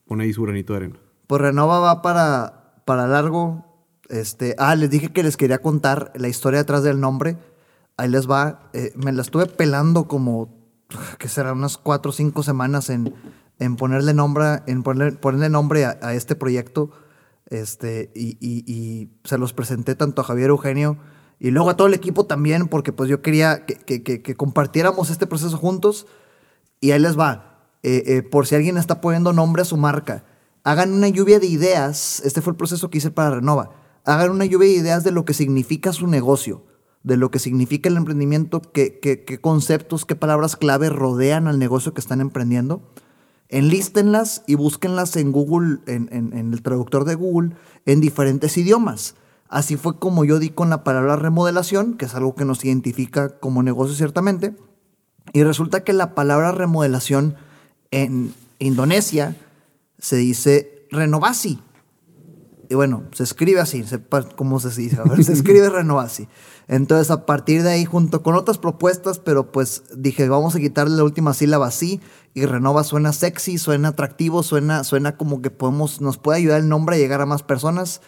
[0.07, 0.97] pone ahí su granito de arena.
[1.27, 3.67] Pues Renova va para, para largo.
[4.09, 7.37] Este, ah, les dije que les quería contar la historia detrás del nombre
[7.99, 8.71] ahí les va.
[8.73, 10.57] Eh, me la estuve pelando como,
[11.19, 13.15] que será unas cuatro o cinco semanas en,
[13.59, 16.91] en ponerle nombre, en ponerle, nombre a, este proyecto.
[17.51, 20.99] Este, y, se los presenté tanto a Javier Eugenio
[21.39, 25.59] y luego a todo el equipo también, porque pues yo quería que, compartiéramos este proceso
[25.59, 26.07] juntos.
[26.81, 27.45] Y ahí les va.
[27.83, 30.25] Eh, eh, por si alguien está poniendo nombre a su marca,
[30.63, 32.21] hagan una lluvia de ideas.
[32.25, 33.71] Este fue el proceso que hice para Renova.
[34.05, 36.63] Hagan una lluvia de ideas de lo que significa su negocio
[37.03, 41.95] de lo que significa el emprendimiento, qué, qué, conceptos, qué palabras clave rodean al negocio
[41.95, 42.83] que están emprendiendo.
[43.49, 49.15] Enlístenlas y búsquenlas en Google, en, en, el traductor de Google, en diferentes idiomas.
[49.49, 53.39] Así fue como yo di con la palabra remodelación, que es algo que nos identifica
[53.39, 54.55] como negocio ciertamente.
[55.33, 57.37] Y resulta que la palabra remodelación
[57.91, 59.37] en Indonesia
[59.99, 61.61] se dice renovasi.
[62.69, 63.85] Y bueno, se escribe así,
[64.37, 64.99] ¿cómo se dice?
[65.23, 66.29] se escribe renovasi.
[66.69, 70.97] Entonces, a partir de ahí, junto con otras propuestas, pero pues dije, vamos a quitarle
[70.97, 72.01] la última sílaba así.
[72.35, 76.69] Y Renova suena sexy, suena atractivo, suena, suena como que podemos, nos puede ayudar el
[76.69, 78.03] nombre a llegar a más personas.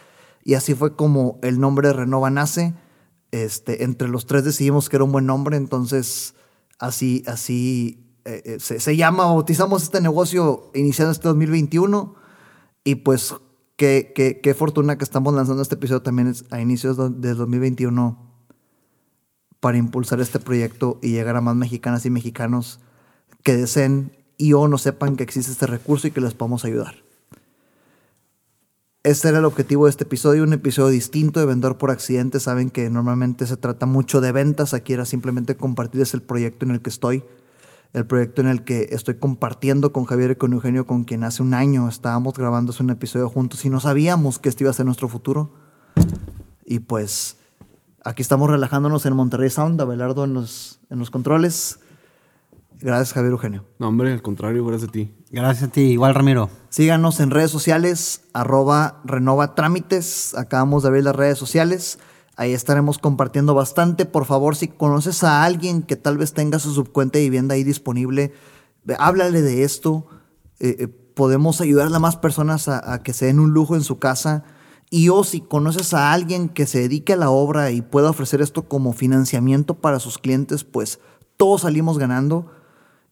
[0.45, 2.75] Y así fue como el nombre de Renova nace.
[3.31, 6.35] Este, entre los tres decidimos que era un buen nombre, entonces
[6.79, 12.15] así, así eh, eh, se, llama, bautizamos este negocio iniciando este 2021.
[12.85, 13.35] Y pues
[13.77, 18.30] qué, qué, qué fortuna que estamos lanzando este episodio también a inicios del 2021
[19.61, 22.81] para impulsar este proyecto y llegar a más mexicanas y mexicanos
[23.43, 26.97] que deseen y o no sepan que existe este recurso y que les podemos ayudar.
[29.03, 32.39] Este era el objetivo de este episodio, un episodio distinto de Vendedor por Accidente.
[32.39, 36.73] Saben que normalmente se trata mucho de ventas, aquí era simplemente compartirles el proyecto en
[36.73, 37.25] el que estoy.
[37.93, 41.43] el proyecto en el que estoy compartiendo con Javier y con Eugenio, con quien hace
[41.43, 44.87] un año estábamos grabando un episodio juntos y no sabíamos que este iba a ser
[44.87, 45.51] nuestro futuro.
[46.65, 47.40] Y pues
[48.05, 51.81] aquí estamos relajándonos en Monterrey Sound, Abelardo en los, en los controles.
[52.81, 53.65] Gracias, Javier Eugenio.
[53.79, 55.13] No, hombre, al contrario, gracias a ti.
[55.31, 56.49] Gracias a ti, igual Ramiro.
[56.71, 60.35] Síganos en redes sociales, arroba renova trámites.
[60.35, 61.99] Acabamos de ver las redes sociales.
[62.37, 64.07] Ahí estaremos compartiendo bastante.
[64.07, 67.65] Por favor, si conoces a alguien que tal vez tenga su subcuenta de vivienda ahí
[67.65, 68.33] disponible,
[68.99, 70.07] háblale de esto.
[70.59, 73.99] Eh, eh, podemos ayudar a más personas a, que se den un lujo en su
[73.99, 74.45] casa.
[74.91, 78.43] Y o si conoces a alguien que se dedique a la obra y pueda ofrecer
[78.43, 80.99] esto como financiamiento para sus clientes, pues
[81.37, 82.51] todos salimos ganando.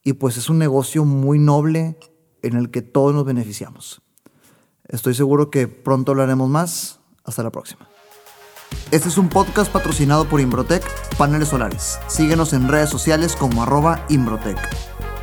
[0.03, 1.97] Y pues es un negocio muy noble
[2.43, 4.03] en el que todos nos beneficiamos.
[4.89, 7.01] Estoy seguro que pronto hablaremos más.
[7.25, 7.89] Hasta la próxima.
[8.91, 10.83] Este es un podcast patrocinado por Imbrotec
[11.17, 11.99] Paneles Solares.
[12.07, 14.59] Síguenos en redes sociales como arroba Imbrotec.